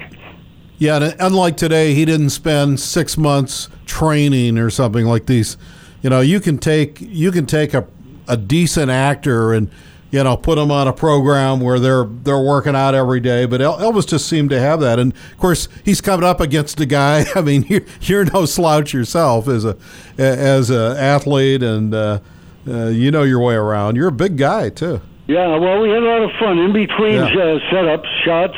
Yeah, 0.77 0.97
and 0.97 1.15
unlike 1.19 1.57
today, 1.57 1.93
he 1.93 2.03
didn't 2.03 2.31
spend 2.31 2.79
six 2.79 3.17
months 3.17 3.69
training 3.85 4.57
or 4.57 4.69
something 4.69 5.05
like 5.05 5.27
these. 5.27 5.55
You 6.01 6.09
know, 6.09 6.19
you 6.19 6.39
can 6.39 6.57
take 6.57 6.99
you 6.99 7.31
can 7.31 7.45
take 7.45 7.73
a, 7.73 7.87
a 8.27 8.35
decent 8.35 8.89
actor 8.89 9.53
and 9.53 9.69
you 10.09 10.21
know 10.23 10.35
put 10.35 10.55
them 10.55 10.69
on 10.69 10.87
a 10.87 10.93
program 10.93 11.61
where 11.61 11.79
they're 11.79 12.03
they're 12.03 12.41
working 12.41 12.75
out 12.75 12.93
every 12.93 13.19
day. 13.19 13.45
But 13.45 13.61
Elvis 13.61 14.07
just 14.07 14.27
seemed 14.27 14.49
to 14.49 14.59
have 14.59 14.81
that, 14.81 14.99
and 14.99 15.13
of 15.13 15.37
course 15.37 15.69
he's 15.85 16.01
coming 16.01 16.25
up 16.25 16.41
against 16.41 16.79
a 16.81 16.85
guy. 16.85 17.25
I 17.35 17.41
mean, 17.41 17.63
you're, 17.69 17.83
you're 18.01 18.25
no 18.25 18.45
slouch 18.45 18.93
yourself 18.93 19.47
as 19.47 19.63
a 19.63 19.77
as 20.17 20.71
a 20.71 20.97
athlete, 20.99 21.63
and 21.63 21.93
uh, 21.93 22.19
uh, 22.67 22.87
you 22.87 23.11
know 23.11 23.23
your 23.23 23.39
way 23.39 23.55
around. 23.55 23.95
You're 23.95 24.09
a 24.09 24.11
big 24.11 24.35
guy 24.35 24.69
too. 24.69 24.99
Yeah, 25.27 25.57
well, 25.57 25.79
we 25.81 25.89
had 25.89 26.03
a 26.03 26.05
lot 26.05 26.21
of 26.23 26.31
fun 26.39 26.57
in 26.59 26.73
between 26.73 27.13
Yeah. 27.13 27.25
uh, 27.25 27.59
setups, 27.71 28.07
shots. 28.25 28.57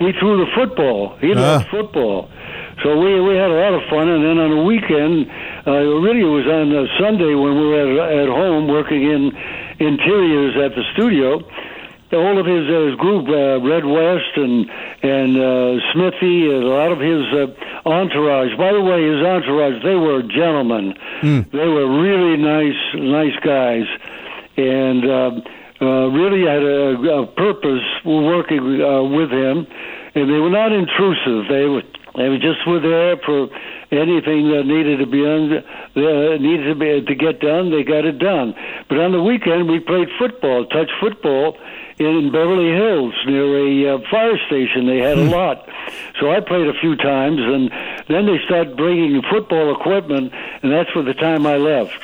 We 0.00 0.12
threw 0.12 0.36
the 0.44 0.50
football. 0.54 1.16
He 1.20 1.34
loved 1.34 1.66
Ah. 1.66 1.70
football, 1.70 2.28
so 2.82 2.98
we 2.98 3.20
we 3.20 3.36
had 3.36 3.50
a 3.50 3.54
lot 3.54 3.72
of 3.74 3.82
fun. 3.88 4.08
And 4.08 4.24
then 4.24 4.38
on 4.38 4.50
the 4.50 4.62
weekend, 4.62 5.26
uh, 5.66 5.70
really 6.04 6.20
it 6.20 6.24
was 6.24 6.46
on 6.46 6.74
uh, 6.74 6.86
Sunday 6.98 7.34
when 7.34 7.58
we 7.58 7.66
were 7.68 7.80
at, 8.02 8.18
at 8.24 8.28
home 8.28 8.68
working 8.68 9.02
in 9.04 9.32
interiors 9.78 10.56
at 10.56 10.74
the 10.74 10.82
studio. 10.94 11.42
All 12.12 12.38
of 12.38 12.46
his, 12.46 12.68
uh, 12.70 12.86
his 12.86 12.94
group, 12.94 13.28
uh, 13.28 13.58
Red 13.60 13.84
West 13.84 14.36
and 14.36 14.70
and 15.02 15.36
uh, 15.36 15.80
Smithy, 15.92 16.46
and 16.54 16.62
a 16.62 16.68
lot 16.68 16.92
of 16.92 17.00
his 17.00 17.24
uh, 17.32 17.88
entourage. 17.88 18.56
By 18.56 18.72
the 18.72 18.80
way, 18.80 19.02
his 19.02 19.20
entourage, 19.24 19.82
they 19.82 19.96
were 19.96 20.22
gentlemen. 20.22 20.94
They 21.22 21.66
were 21.66 21.88
really 21.88 22.36
nice, 22.36 22.80
nice 22.94 23.36
guys, 23.42 23.86
and. 24.56 25.04
Uh, 25.10 25.30
uh, 25.84 26.08
really 26.08 26.46
had 26.46 26.62
a, 26.62 27.22
a 27.22 27.26
purpose 27.26 27.84
working 28.04 28.80
uh, 28.80 29.02
with 29.04 29.30
him, 29.30 29.66
and 30.14 30.30
they 30.30 30.38
were 30.38 30.50
not 30.50 30.72
intrusive. 30.72 31.48
They 31.48 31.66
were 31.66 31.82
they 32.16 32.28
were 32.28 32.38
just 32.38 32.66
were 32.66 32.80
there 32.80 33.16
for 33.18 33.48
anything 33.90 34.50
that 34.54 34.62
needed 34.66 34.98
to 34.98 35.06
be 35.06 35.22
done, 35.22 35.64
uh, 35.96 36.36
needed 36.38 36.66
to 36.70 36.74
be 36.74 37.02
to 37.04 37.14
get 37.14 37.40
done. 37.40 37.70
They 37.70 37.82
got 37.82 38.04
it 38.04 38.18
done. 38.18 38.54
But 38.88 38.98
on 38.98 39.12
the 39.12 39.22
weekend, 39.22 39.68
we 39.68 39.80
played 39.80 40.08
football, 40.18 40.66
touch 40.66 40.90
football, 41.00 41.58
in 41.98 42.30
Beverly 42.32 42.70
Hills 42.70 43.14
near 43.26 43.46
a 43.58 43.94
uh, 43.94 43.98
fire 44.10 44.38
station. 44.46 44.86
They 44.86 44.98
had 44.98 45.18
a 45.18 45.24
lot, 45.24 45.68
so 46.20 46.30
I 46.30 46.40
played 46.40 46.66
a 46.66 46.74
few 46.80 46.96
times, 46.96 47.38
and 47.40 47.70
then 48.08 48.26
they 48.26 48.38
started 48.44 48.76
bringing 48.76 49.22
football 49.30 49.74
equipment, 49.74 50.32
and 50.62 50.72
that's 50.72 50.94
where 50.94 51.04
the 51.04 51.14
time 51.14 51.46
I 51.46 51.56
left. 51.56 51.94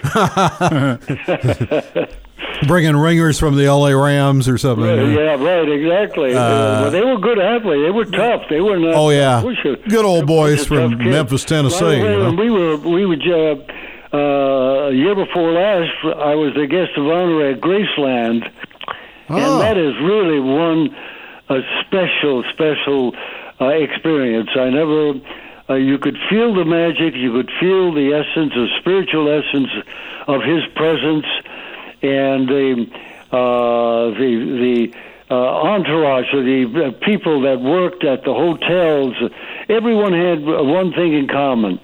Bringing 2.67 2.97
ringers 2.97 3.39
from 3.39 3.57
the 3.57 3.65
L.A. 3.67 3.97
Rams 3.97 4.49
or 4.49 4.59
something. 4.59 4.85
Yeah, 4.85 5.43
right, 5.43 5.69
exactly. 5.69 6.35
Uh, 6.35 6.91
they 6.91 7.03
were 7.03 7.19
good 7.19 7.39
athletes. 7.39 7.83
They 7.87 7.91
were 7.91 8.05
tough. 8.05 8.43
They 8.51 8.61
were 8.61 8.79
not. 8.79 8.95
Oh, 8.95 9.11
yeah. 9.11 9.41
pusher. 9.41 9.77
Good 9.89 10.05
old 10.05 10.27
boys 10.27 10.67
from. 10.67 10.99
Memphis, 10.99 11.45
Tennessee, 11.45 11.79
the 11.79 11.97
you 11.97 12.03
know. 12.03 12.33
we 12.33 12.51
were 12.51 12.77
we 12.77 13.07
were 13.07 13.17
uh, 13.17 14.17
uh, 14.17 14.89
a 14.89 14.93
year 14.93 15.15
before 15.15 15.53
last. 15.53 15.91
I 16.05 16.35
was 16.35 16.55
the 16.55 16.67
guest 16.67 16.97
of 16.97 17.07
honor 17.07 17.49
at 17.51 17.61
Graceland, 17.61 18.51
Oh. 19.29 19.37
and 19.37 19.61
that 19.61 19.79
is 19.79 19.95
really 20.03 20.41
one 20.41 20.95
a 21.49 21.61
special, 21.85 22.45
special 22.53 23.15
uh, 23.61 23.67
experience. 23.69 24.51
I 24.55 24.71
never. 24.71 25.15
Uh, 25.69 25.75
you 25.75 25.99
could 25.99 26.17
feel 26.29 26.53
the 26.55 26.65
magic. 26.65 27.15
You 27.15 27.33
could 27.33 27.51
feel 27.61 27.93
the 27.95 28.13
essence, 28.13 28.53
the 28.55 28.67
spiritual 28.81 29.29
essence 29.31 29.71
of 30.27 30.43
his 30.43 30.63
presence, 30.75 31.27
and 32.03 32.49
the 32.49 32.87
uh, 33.33 34.11
the 34.19 34.91
the 34.91 34.95
uh, 35.31 35.35
entourage 35.35 36.33
of 36.35 36.45
the 36.45 36.87
uh, 36.87 37.07
people 37.07 37.43
that 37.43 37.61
worked 37.61 38.05
at 38.05 38.25
the 38.25 38.35
hotels, 38.35 39.15
everyone 39.69 40.13
had 40.13 40.45
one 40.45 40.93
thing 40.93 41.15
in 41.15 41.29
common. 41.29 41.79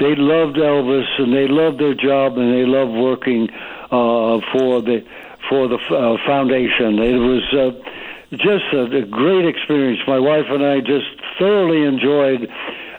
They 0.00 0.14
loved 0.14 0.56
Elvis 0.56 1.06
and 1.18 1.34
they 1.34 1.48
loved 1.48 1.80
their 1.80 1.94
job 1.94 2.38
and 2.38 2.54
they 2.54 2.64
loved 2.64 2.92
working 2.92 3.50
uh, 3.90 4.40
for 4.52 4.80
the 4.80 5.04
for 5.48 5.68
the 5.68 5.76
uh, 5.76 6.16
foundation. 6.24 6.98
It 6.98 7.18
was 7.18 7.44
uh, 7.52 7.90
just 8.32 8.64
a, 8.72 8.84
a 8.96 9.02
great 9.02 9.46
experience. 9.46 10.00
My 10.06 10.18
wife 10.18 10.46
and 10.48 10.64
I 10.64 10.80
just 10.80 11.06
thoroughly 11.38 11.84
enjoyed 11.84 12.50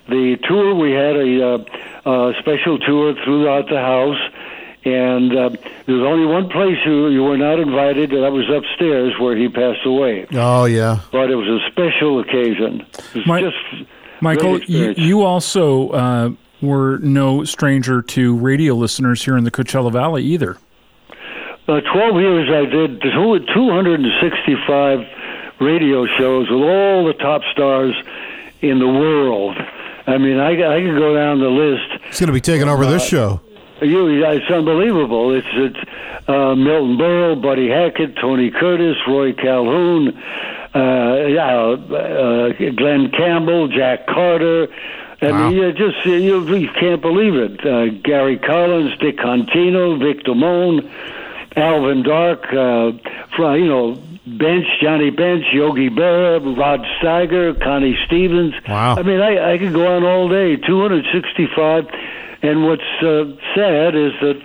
the 0.09 0.37
tour. 0.47 0.75
We 0.75 0.91
had 0.91 1.15
a, 1.15 1.45
uh, 1.45 1.57
uh, 2.05 2.33
special 2.39 2.79
tour 2.79 3.13
throughout 3.23 3.69
the 3.69 3.77
house 3.77 4.19
and 4.85 5.35
uh, 5.35 5.49
there 5.85 5.95
was 5.95 6.05
only 6.05 6.25
one 6.25 6.49
place 6.49 6.77
you 6.85 7.07
you 7.09 7.23
were 7.23 7.37
not 7.37 7.59
invited, 7.59 8.13
and 8.13 8.23
that 8.23 8.31
was 8.31 8.49
upstairs 8.49 9.13
where 9.19 9.35
he 9.35 9.49
passed 9.49 9.85
away. 9.85 10.25
Oh 10.33 10.65
yeah, 10.65 11.01
but 11.11 11.29
it 11.29 11.35
was 11.35 11.47
a 11.47 11.69
special 11.69 12.19
occasion. 12.19 12.81
It 12.81 13.15
was 13.15 13.27
My, 13.27 13.41
just 13.41 13.57
Michael, 14.21 14.59
you, 14.61 14.93
you 14.97 15.23
also 15.23 15.89
uh, 15.89 16.29
were 16.61 16.97
no 16.99 17.43
stranger 17.43 18.01
to 18.01 18.35
radio 18.37 18.73
listeners 18.73 19.23
here 19.23 19.37
in 19.37 19.43
the 19.43 19.51
Coachella 19.51 19.91
Valley 19.91 20.23
either. 20.23 20.57
Uh, 21.67 21.81
Twelve 21.81 22.15
years 22.19 22.49
I 22.49 22.65
did 22.65 23.01
two 23.01 23.69
hundred 23.69 23.99
and 23.99 24.11
sixty-five 24.21 24.99
radio 25.59 26.05
shows 26.17 26.49
with 26.49 26.61
all 26.61 27.05
the 27.05 27.13
top 27.13 27.41
stars 27.51 27.93
in 28.61 28.79
the 28.79 28.87
world. 28.87 29.57
I 30.07 30.17
mean, 30.17 30.39
I, 30.39 30.51
I 30.53 30.81
could 30.81 30.97
go 30.97 31.13
down 31.13 31.39
the 31.39 31.49
list. 31.49 32.03
He's 32.07 32.19
going 32.19 32.27
to 32.27 32.33
be 32.33 32.41
taking 32.41 32.67
over 32.67 32.85
this 32.85 33.05
show. 33.05 33.41
You, 33.81 34.23
it's 34.23 34.49
unbelievable. 34.51 35.33
It's 35.33 35.47
it's 35.51 35.89
uh, 36.27 36.55
Milton 36.55 36.97
Berle, 36.97 37.41
Buddy 37.41 37.69
Hackett, 37.69 38.15
Tony 38.17 38.51
Curtis, 38.51 38.97
Rory 39.07 39.33
Calhoun, 39.33 40.09
uh, 40.75 41.25
yeah, 41.27 41.57
uh, 41.57 42.71
Glen 42.75 43.11
Campbell, 43.11 43.67
Jack 43.67 44.05
Carter. 44.07 44.67
I 45.21 45.31
wow. 45.31 45.49
mean, 45.49 45.57
you 45.57 45.71
just 45.73 46.05
you, 46.05 46.55
you 46.55 46.69
can't 46.79 47.01
believe 47.01 47.35
it. 47.35 47.65
Uh, 47.65 47.87
Gary 48.03 48.37
Collins, 48.37 48.97
Dick 48.99 49.17
Contino, 49.17 49.99
Vic 49.99 50.23
Damone, 50.23 50.89
Alvin 51.55 52.03
Dark, 52.03 52.45
uh, 52.53 52.91
you 53.53 53.67
know, 53.67 53.95
Bench, 54.25 54.65
Johnny 54.81 55.09
Bench, 55.09 55.45
Yogi 55.51 55.89
Berra, 55.89 56.39
Rod 56.57 56.81
Steiger, 57.01 57.59
Connie 57.61 57.97
Stevens. 58.05 58.53
Wow. 58.67 58.95
I 58.97 59.01
mean, 59.01 59.19
I, 59.19 59.53
I 59.53 59.57
could 59.57 59.73
go 59.73 59.95
on 59.95 60.03
all 60.03 60.29
day. 60.29 60.55
265 60.55 61.87
and 62.41 62.65
what's 62.65 62.81
uh, 63.01 63.25
sad 63.55 63.95
is 63.95 64.13
that 64.21 64.41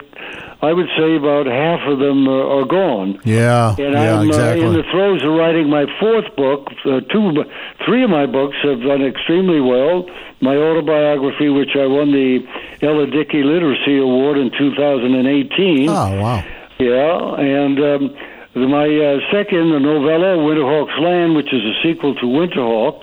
I 0.62 0.72
would 0.72 0.88
say 0.96 1.16
about 1.16 1.46
half 1.46 1.86
of 1.86 1.98
them 1.98 2.26
are, 2.28 2.60
are 2.60 2.64
gone. 2.64 3.20
Yeah, 3.24 3.76
and 3.78 3.92
yeah, 3.92 4.18
I'm 4.18 4.28
exactly. 4.28 4.64
uh, 4.64 4.68
in 4.68 4.72
the 4.72 4.82
throes 4.90 5.22
of 5.22 5.34
writing 5.34 5.68
my 5.68 5.84
fourth 6.00 6.34
book. 6.36 6.68
Uh, 6.84 7.00
two, 7.12 7.44
three 7.84 8.02
of 8.04 8.10
my 8.10 8.26
books 8.26 8.56
have 8.62 8.80
done 8.80 9.02
extremely 9.02 9.60
well. 9.60 10.08
My 10.40 10.56
autobiography, 10.56 11.48
which 11.48 11.76
I 11.76 11.86
won 11.86 12.12
the 12.12 12.46
Ella 12.82 13.06
Dickey 13.06 13.42
Literacy 13.42 13.98
Award 13.98 14.38
in 14.38 14.50
2018. 14.56 15.88
Oh 15.88 15.92
wow! 15.92 16.44
Yeah, 16.78 17.34
and. 17.36 17.78
Um, 17.80 18.16
my 18.56 18.86
uh, 18.86 19.18
second 19.32 19.70
novella, 19.82 20.38
Winterhawk's 20.38 20.96
Land, 21.00 21.34
which 21.34 21.52
is 21.52 21.60
a 21.64 21.74
sequel 21.82 22.14
to 22.14 22.24
Winterhawk, 22.24 23.02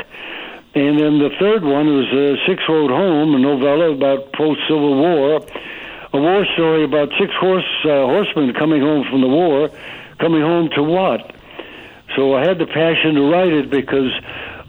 and 0.73 0.97
then 0.97 1.19
the 1.19 1.29
third 1.38 1.63
one 1.63 1.88
was 1.88 2.07
uh, 2.13 2.47
Six 2.47 2.63
Rode 2.67 2.91
Home, 2.91 3.36
a 3.36 3.39
novella 3.39 3.91
about 3.91 4.31
post 4.31 4.62
Civil 4.67 4.95
War, 4.95 5.41
a 6.13 6.17
war 6.17 6.45
story 6.53 6.84
about 6.84 7.10
six 7.19 7.34
horse 7.39 7.67
uh, 7.84 8.07
horsemen 8.07 8.53
coming 8.53 8.81
home 8.81 9.05
from 9.10 9.21
the 9.21 9.27
war, 9.27 9.69
coming 10.19 10.41
home 10.41 10.69
to 10.75 10.84
what? 10.84 11.36
So 12.15 12.36
I 12.36 12.43
had 12.43 12.57
the 12.57 12.67
passion 12.67 13.15
to 13.15 13.31
write 13.31 13.51
it 13.51 13.69
because 13.69 14.12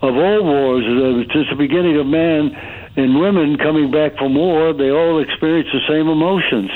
of 0.02 0.16
all 0.16 0.42
wars, 0.42 0.82
uh, 0.82 1.32
since 1.32 1.46
the 1.50 1.56
beginning 1.56 1.96
of 1.98 2.06
man 2.06 2.50
and 2.96 3.18
women 3.18 3.56
coming 3.56 3.90
back 3.90 4.18
from 4.18 4.34
war, 4.34 4.72
they 4.72 4.90
all 4.90 5.22
experience 5.22 5.68
the 5.72 5.86
same 5.86 6.08
emotions. 6.08 6.70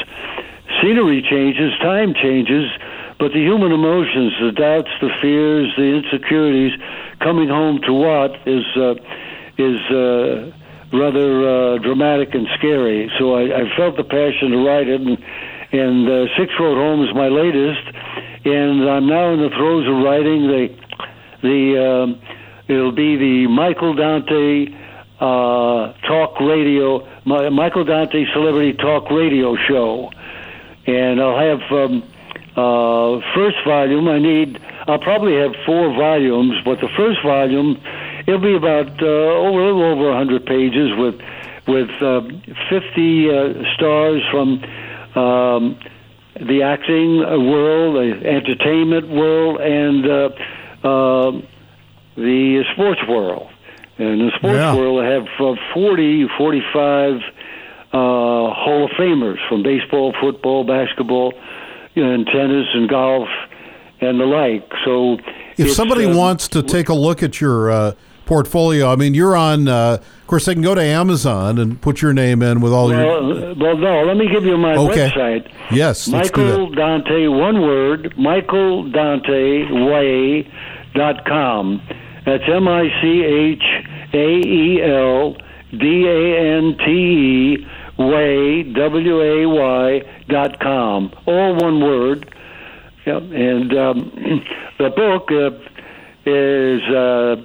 Scenery 0.80 1.22
changes, 1.22 1.76
time 1.78 2.14
changes, 2.14 2.70
but 3.18 3.32
the 3.32 3.42
human 3.42 3.72
emotions, 3.72 4.32
the 4.40 4.52
doubts, 4.52 4.90
the 5.00 5.10
fears, 5.20 5.72
the 5.76 5.98
insecurities, 5.98 6.78
coming 7.20 7.48
home 7.48 7.80
to 7.86 7.92
what 7.92 8.36
is 8.46 8.64
uh, 8.76 8.94
is 9.58 9.80
uh, 9.90 10.52
rather 10.92 11.48
uh, 11.48 11.78
dramatic 11.78 12.34
and 12.34 12.46
scary. 12.58 13.10
So 13.18 13.34
I, 13.34 13.62
I 13.62 13.76
felt 13.76 13.96
the 13.96 14.04
passion 14.04 14.50
to 14.50 14.58
write 14.66 14.88
it, 14.88 15.00
and, 15.00 15.18
and 15.72 16.08
uh, 16.08 16.26
Six 16.36 16.52
Rode 16.58 16.76
Home 16.76 17.02
is 17.02 17.14
my 17.14 17.28
latest, 17.28 17.86
and 18.44 18.88
I'm 18.88 19.06
now 19.06 19.32
in 19.32 19.40
the 19.40 19.50
throes 19.50 19.86
of 19.86 20.04
writing 20.04 20.46
the 20.46 20.68
the. 21.42 21.84
Um, 21.84 22.20
it'll 22.68 22.92
be 22.92 23.16
the 23.16 23.46
Michael 23.46 23.94
Dante 23.94 24.66
uh, 25.20 25.92
talk 26.02 26.40
radio, 26.40 27.06
my, 27.24 27.48
Michael 27.48 27.84
Dante 27.84 28.26
Celebrity 28.32 28.72
Talk 28.74 29.10
Radio 29.10 29.56
Show, 29.56 30.10
and 30.86 31.20
I'll 31.20 31.38
have 31.38 31.72
um, 31.72 32.02
uh, 32.56 33.20
first 33.34 33.56
volume. 33.64 34.08
I 34.08 34.18
need. 34.18 34.60
I'll 34.88 34.98
probably 34.98 35.34
have 35.36 35.52
four 35.64 35.88
volumes, 35.94 36.54
but 36.64 36.80
the 36.80 36.88
first 36.96 37.18
volume 37.24 37.80
it'll 38.26 38.40
be 38.40 38.54
about 38.54 39.02
uh, 39.02 39.06
over 39.06 39.60
a 39.60 39.66
little 39.66 39.84
over 39.84 40.08
100 40.10 40.46
pages 40.46 40.90
with 40.96 41.20
with 41.66 41.90
uh, 42.00 42.20
50 42.70 43.30
uh, 43.30 43.74
stars 43.74 44.22
from 44.30 44.62
um, 45.16 45.76
the 46.40 46.62
acting 46.62 47.18
world, 47.18 47.96
the 47.96 48.24
entertainment 48.28 49.08
world, 49.08 49.60
and 49.60 50.06
uh, 50.06 50.28
uh, 50.86 51.32
the 52.16 52.62
sports 52.72 53.00
world. 53.08 53.48
And 53.98 54.20
in 54.20 54.26
the 54.26 54.32
sports 54.36 54.58
Yeah. 54.58 54.76
world, 54.76 55.00
I 55.02 55.06
have 55.10 55.26
uh, 55.40 55.56
40, 55.74 56.28
45 56.38 57.14
uh, 57.16 57.22
Hall 57.92 58.84
of 58.84 58.90
Famers 58.90 59.38
from 59.48 59.62
baseball, 59.64 60.12
football, 60.20 60.62
basketball, 60.64 61.32
you 61.94 62.04
know, 62.04 62.12
and 62.12 62.26
tennis 62.26 62.66
and 62.74 62.88
golf 62.88 63.28
and 64.00 64.20
the 64.20 64.24
like. 64.26 64.70
So 64.84 65.18
If 65.56 65.72
somebody 65.72 66.04
uh, 66.04 66.16
wants 66.16 66.48
to 66.48 66.62
take 66.62 66.88
a 66.88 66.94
look 66.94 67.22
at 67.22 67.40
your 67.40 67.70
uh, 67.70 67.92
portfolio, 68.26 68.90
I 68.90 68.96
mean, 68.96 69.14
you're 69.14 69.36
on. 69.36 69.68
Uh, 69.68 69.98
of 70.00 70.26
course, 70.26 70.46
they 70.46 70.54
can 70.54 70.62
go 70.62 70.74
to 70.74 70.82
Amazon 70.82 71.58
and 71.58 71.80
put 71.80 72.02
your 72.02 72.12
name 72.12 72.42
in 72.42 72.60
with 72.60 72.72
all 72.72 72.90
your. 72.90 72.98
Well, 72.98 73.32
uh, 73.50 73.54
well, 73.54 73.76
no. 73.76 74.02
Let 74.04 74.16
me 74.16 74.28
give 74.28 74.44
you 74.44 74.56
my 74.58 74.74
Okay. 74.76 75.08
website. 75.10 75.50
Yes, 75.70 76.08
Michael. 76.08 76.70
Dante, 76.70 77.28
one 77.28 77.62
word, 77.62 78.14
Michael 78.18 78.90
Dante 78.90 79.70
Way 79.90 80.50
dot 80.94 81.24
com. 81.24 81.80
That's 82.24 82.42
M 82.48 82.66
I 82.66 82.88
C 83.00 83.22
H 83.22 83.62
A 84.12 84.28
E 84.40 84.82
L 84.82 85.36
D 85.70 86.06
A 86.08 86.56
N 86.58 86.76
T 86.78 86.90
E 86.90 87.66
Way 87.98 88.64
W 88.64 89.22
A 89.22 89.46
Y 89.46 90.02
dot 90.28 90.58
com. 90.58 91.12
All 91.26 91.54
one 91.54 91.80
word. 91.80 92.32
Yep. 93.06 93.22
And 93.22 93.72
um, 93.78 94.44
the 94.78 94.90
book 94.90 95.30
uh, 95.30 95.52
is 96.28 96.82
uh, 96.90 97.36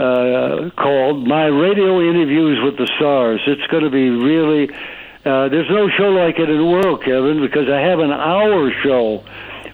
uh, 0.00 0.70
called 0.80 1.26
My 1.26 1.46
Radio 1.46 2.00
Interviews 2.00 2.60
with 2.62 2.78
the 2.78 2.88
Stars. 2.96 3.40
It's 3.46 3.66
going 3.66 3.82
to 3.84 3.90
be 3.90 4.08
really. 4.08 4.72
Uh, 5.24 5.48
there's 5.48 5.68
no 5.68 5.90
show 5.90 6.10
like 6.10 6.38
it 6.38 6.48
in 6.48 6.56
the 6.56 6.64
world, 6.64 7.02
Kevin, 7.02 7.40
because 7.40 7.68
I 7.68 7.80
have 7.80 7.98
an 7.98 8.12
hour 8.12 8.70
show 8.82 9.22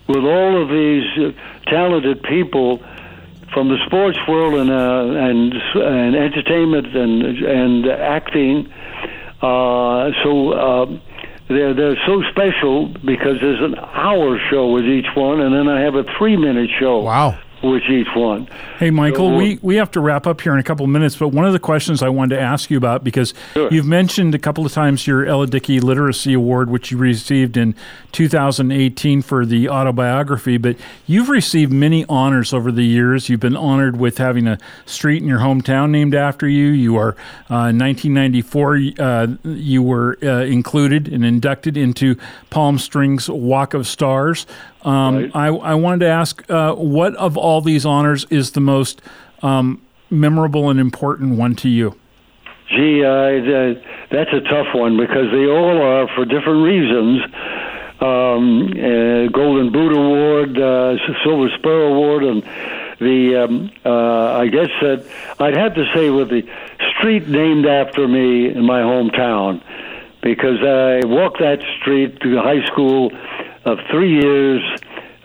with 0.08 0.24
all 0.24 0.62
of 0.62 0.70
these 0.70 1.04
uh, 1.18 1.70
talented 1.70 2.22
people 2.22 2.78
from 3.52 3.68
the 3.68 3.78
sports 3.86 4.18
world 4.26 4.54
and 4.54 4.70
uh, 4.70 5.20
and 5.20 5.52
and 5.52 6.16
entertainment 6.16 6.96
and 6.96 7.22
and 7.44 7.86
acting. 7.86 8.72
Uh, 9.42 10.12
so 10.24 10.52
uh, 10.52 10.86
they're 11.48 11.74
they're 11.74 11.98
so 12.06 12.22
special 12.30 12.88
because 12.88 13.40
there's 13.40 13.60
an 13.60 13.76
hour 13.78 14.38
show 14.50 14.70
with 14.70 14.84
each 14.84 15.06
one, 15.14 15.40
and 15.40 15.54
then 15.54 15.68
I 15.68 15.80
have 15.80 15.94
a 15.94 16.04
three 16.18 16.36
minute 16.36 16.70
show 16.78 17.02
Wow. 17.02 17.38
With 17.62 17.82
each 17.90 18.06
one. 18.14 18.46
Hey, 18.78 18.90
Michael, 18.90 19.30
So- 19.30 19.36
we, 19.36 19.58
we 19.62 19.76
have 19.76 19.90
to 19.92 20.00
wrap 20.00 20.26
up 20.26 20.40
here 20.40 20.52
in 20.52 20.58
a 20.58 20.62
couple 20.62 20.84
of 20.84 20.90
minutes, 20.90 21.16
but 21.16 21.28
one 21.28 21.44
of 21.46 21.52
the 21.52 21.58
questions 21.58 22.02
I 22.02 22.08
wanted 22.10 22.36
to 22.36 22.40
ask 22.42 22.70
you 22.70 22.76
about, 22.76 23.02
because 23.02 23.32
Sure. 23.54 23.68
you've 23.72 23.86
mentioned 23.86 24.34
a 24.34 24.38
couple 24.38 24.64
of 24.66 24.72
times 24.72 25.06
your 25.06 25.24
Ella 25.26 25.46
Dickey 25.46 25.80
Literacy 25.80 26.34
Award, 26.34 26.70
which 26.70 26.90
you 26.90 26.98
received 26.98 27.56
in 27.56 27.74
2018 28.12 29.22
for 29.22 29.46
the 29.46 29.68
autobiography, 29.68 30.56
but 30.58 30.76
you've 31.06 31.28
received 31.28 31.72
many 31.72 32.04
honors 32.08 32.52
over 32.52 32.70
the 32.70 32.84
years. 32.84 33.28
You've 33.28 33.40
been 33.40 33.56
honored 33.56 33.96
with 33.98 34.18
having 34.18 34.46
a 34.46 34.58
street 34.84 35.22
in 35.22 35.28
your 35.28 35.40
hometown 35.40 35.90
named 35.90 36.14
after 36.14 36.46
you. 36.48 36.66
You 36.68 36.96
are, 36.96 37.16
uh, 37.50 37.70
in 37.72 37.78
1994, 37.78 38.80
uh, 38.98 39.26
you 39.44 39.82
were 39.82 40.18
uh, 40.22 40.42
included 40.44 41.08
and 41.08 41.24
inducted 41.24 41.76
into 41.76 42.16
Palm 42.50 42.78
Springs 42.78 43.28
Walk 43.28 43.74
of 43.74 43.86
Stars. 43.86 44.46
Um, 44.86 45.16
Right. 45.16 45.30
I, 45.34 45.46
I 45.48 45.74
wanted 45.74 46.00
to 46.00 46.08
ask, 46.08 46.48
uh, 46.48 46.74
what 46.74 47.14
of 47.16 47.36
all 47.36 47.60
these 47.60 47.84
honors 47.84 48.24
is 48.30 48.52
the 48.52 48.60
most 48.60 49.02
um, 49.42 49.82
memorable 50.10 50.70
and 50.70 50.78
important 50.78 51.36
one 51.36 51.56
to 51.56 51.68
you? 51.68 51.96
Gee, 52.70 53.04
uh, 53.04 53.74
that's 54.10 54.32
a 54.32 54.40
tough 54.40 54.74
one 54.74 54.96
because 54.96 55.30
they 55.32 55.46
all 55.46 55.80
are 55.82 56.08
for 56.14 56.24
different 56.24 56.64
reasons. 56.64 57.22
Um, 58.00 58.68
uh, 58.72 59.28
Golden 59.32 59.72
Boot 59.72 59.92
Award, 59.96 60.58
uh, 60.58 60.96
Silver 61.24 61.48
Spur 61.58 61.86
Award, 61.86 62.24
and 62.24 62.42
the 63.00 63.44
um, 63.44 63.70
uh, 63.84 64.38
I 64.38 64.48
guess 64.48 64.68
that 64.82 65.06
I'd 65.38 65.56
have 65.56 65.74
to 65.74 65.84
say 65.94 66.10
with 66.10 66.28
the 66.28 66.42
street 66.98 67.28
named 67.28 67.66
after 67.66 68.06
me 68.06 68.48
in 68.50 68.64
my 68.64 68.80
hometown 68.80 69.62
because 70.22 70.58
I 70.60 71.06
walked 71.06 71.38
that 71.38 71.60
street 71.80 72.20
through 72.20 72.38
high 72.38 72.64
school 72.66 73.10
of 73.66 73.78
three 73.90 74.12
years, 74.12 74.62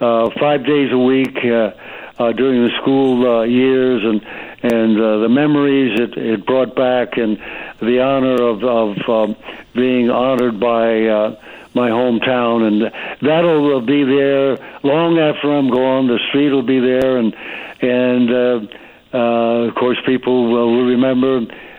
uh, 0.00 0.28
five 0.38 0.66
days 0.66 0.92
a 0.92 0.98
week 0.98 1.38
uh, 1.44 1.70
uh, 2.18 2.32
during 2.32 2.64
the 2.64 2.70
school 2.82 3.26
uh, 3.26 3.42
years, 3.44 4.02
and 4.04 4.20
and 4.64 5.00
uh, 5.00 5.18
the 5.18 5.28
memories 5.28 5.98
it, 5.98 6.16
it 6.18 6.44
brought 6.44 6.74
back, 6.76 7.16
and 7.16 7.38
the 7.80 8.02
honor 8.02 8.42
of 8.42 8.62
of 8.64 9.08
um, 9.08 9.36
being 9.74 10.10
honored 10.10 10.60
by. 10.60 11.06
Uh, 11.06 11.40
my 11.74 11.88
hometown, 11.88 12.68
and 12.68 12.92
that'll 13.22 13.80
be 13.80 14.04
there 14.04 14.58
long 14.82 15.18
after 15.18 15.50
I'm 15.50 15.70
gone. 15.70 16.06
The 16.06 16.18
street 16.28 16.50
will 16.50 16.62
be 16.62 16.80
there, 16.80 17.16
and 17.16 17.34
and 17.80 18.30
uh, 18.30 19.16
uh, 19.16 19.68
of 19.68 19.74
course 19.74 19.96
people 20.04 20.52
will 20.52 20.84
remember 20.84 21.38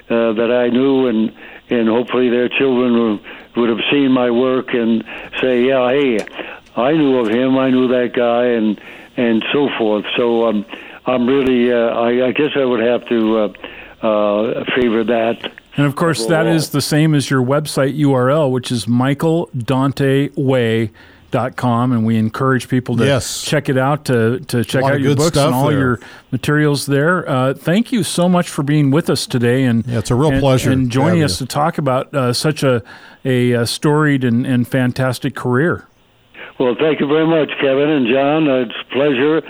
uh, 0.09 0.33
that 0.33 0.51
I 0.51 0.69
knew, 0.69 1.05
and 1.05 1.31
and 1.69 1.87
hopefully 1.87 2.29
their 2.29 2.49
children 2.49 2.93
will, 2.93 3.19
would 3.55 3.69
have 3.69 3.81
seen 3.91 4.11
my 4.11 4.31
work 4.31 4.73
and 4.73 5.03
say, 5.41 5.63
yeah, 5.65 5.89
hey, 5.89 6.19
I 6.75 6.93
knew 6.93 7.17
of 7.17 7.27
him, 7.29 7.57
I 7.57 7.69
knew 7.69 7.87
that 7.89 8.13
guy, 8.13 8.45
and 8.45 8.79
and 9.15 9.45
so 9.53 9.69
forth. 9.77 10.05
So 10.17 10.47
um, 10.47 10.65
I'm 11.05 11.27
really, 11.27 11.71
uh, 11.71 11.77
I, 11.77 12.27
I 12.27 12.31
guess 12.31 12.51
I 12.55 12.65
would 12.65 12.79
have 12.79 13.07
to 13.09 13.37
uh, 13.37 13.53
uh, 14.01 14.65
favor 14.75 15.03
that. 15.03 15.51
And 15.75 15.85
of 15.85 15.95
course, 15.95 16.25
that 16.27 16.45
is 16.45 16.69
the 16.69 16.81
same 16.81 17.15
as 17.15 17.29
your 17.29 17.43
website 17.43 17.97
URL, 17.99 18.51
which 18.51 18.71
is 18.71 18.87
michaeldanteway.com. 21.33 21.91
And 21.91 22.05
we 22.05 22.17
encourage 22.17 22.67
people 22.69 22.97
to 22.97 23.05
Yes. 23.05 23.43
check 23.43 23.69
it 23.69 23.77
out, 23.77 24.05
to, 24.05 24.39
to 24.41 24.63
check 24.63 24.83
out 24.83 25.01
your 25.01 25.15
books 25.15 25.37
and 25.37 25.53
all 25.53 25.69
there. 25.69 25.79
your 25.79 25.99
materials 26.31 26.85
there. 26.85 27.27
Uh, 27.29 27.53
thank 27.53 27.91
you 27.91 28.03
so 28.03 28.29
much 28.29 28.49
for 28.49 28.63
being 28.63 28.91
with 28.91 29.09
us 29.09 29.25
today. 29.27 29.63
And 29.63 29.85
Yeah, 29.87 29.99
it's 29.99 30.11
a 30.11 30.15
real 30.15 30.31
and- 30.31 30.39
pleasure 30.41 30.71
And 30.71 30.89
joining 30.89 31.19
have 31.21 31.25
us 31.31 31.41
you. 31.41 31.47
to 31.47 31.53
talk 31.53 31.77
about 31.77 32.13
uh, 32.13 32.33
such 32.33 32.63
a, 32.63 32.81
a, 33.25 33.53
uh 33.55 33.65
storied 33.65 34.23
and, 34.23 34.45
and 34.45 34.67
fantastic 34.67 35.35
career. 35.35 35.85
Well, 36.59 36.75
thank 36.79 36.99
you 36.99 37.07
very 37.07 37.25
much, 37.25 37.49
Kevin 37.59 37.89
and 37.89 38.07
John. 38.07 38.47
Uh, 38.47 38.65
It's 38.67 38.75
a 38.79 38.93
pleasure, 38.93 39.41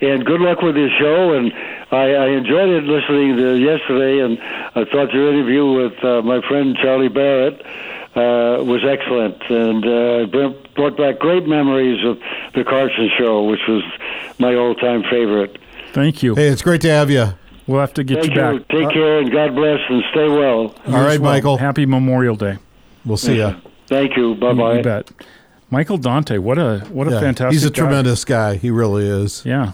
and 0.00 0.24
good 0.26 0.40
luck 0.40 0.60
with 0.60 0.74
this 0.74 0.90
show. 0.98 1.32
And 1.34 1.52
I, 1.92 2.14
I 2.14 2.26
enjoyed 2.30 2.68
it 2.70 2.84
listening 2.84 3.36
to 3.36 3.54
yesterday, 3.56 4.18
and 4.24 4.38
I 4.74 4.84
thought 4.90 5.12
your 5.14 5.32
interview 5.32 5.64
with 5.72 6.02
uh, 6.02 6.20
my 6.22 6.40
friend 6.48 6.76
Charlie 6.82 7.08
Barrett 7.08 7.64
uh, 8.18 8.62
was 8.64 8.84
excellent, 8.84 9.40
and 9.48 9.84
uh, 9.86 10.52
brought 10.74 10.96
back 10.96 11.18
great 11.18 11.46
memories 11.46 12.04
of 12.04 12.18
the 12.54 12.64
Carson 12.64 13.08
Show, 13.16 13.44
which 13.44 13.60
was 13.68 13.82
my 14.38 14.54
all-time 14.54 15.02
favorite. 15.04 15.58
Thank 15.92 16.22
you. 16.22 16.34
Hey, 16.34 16.48
it's 16.48 16.62
great 16.62 16.80
to 16.82 16.90
have 16.90 17.10
you. 17.10 17.26
We'll 17.66 17.80
have 17.80 17.94
to 17.94 18.04
get 18.04 18.22
Thank 18.22 18.34
you 18.34 18.42
you. 18.52 18.58
back. 18.60 18.68
Take 18.68 18.90
care, 18.90 19.18
and 19.18 19.30
God 19.30 19.54
bless, 19.54 19.78
and 19.88 20.02
stay 20.10 20.28
well. 20.28 20.74
All 20.86 21.02
right, 21.04 21.20
Well, 21.20 21.32
Michael. 21.32 21.56
Happy 21.58 21.86
Memorial 21.86 22.34
Day. 22.36 22.56
We'll 23.04 23.16
see 23.16 23.36
you. 23.36 23.54
Thank 23.86 24.16
you. 24.16 24.34
Bye 24.34 24.52
bye. 24.54 24.76
You 24.78 24.82
bet. 24.82 25.10
Michael 25.70 25.98
Dante, 25.98 26.38
what 26.38 26.58
a 26.58 26.80
what 26.90 27.08
a 27.08 27.10
fantastic 27.20 27.52
He's 27.52 27.64
a 27.66 27.70
guy. 27.70 27.74
tremendous 27.82 28.24
guy. 28.24 28.56
He 28.56 28.70
really 28.70 29.06
is. 29.06 29.44
Yeah. 29.44 29.72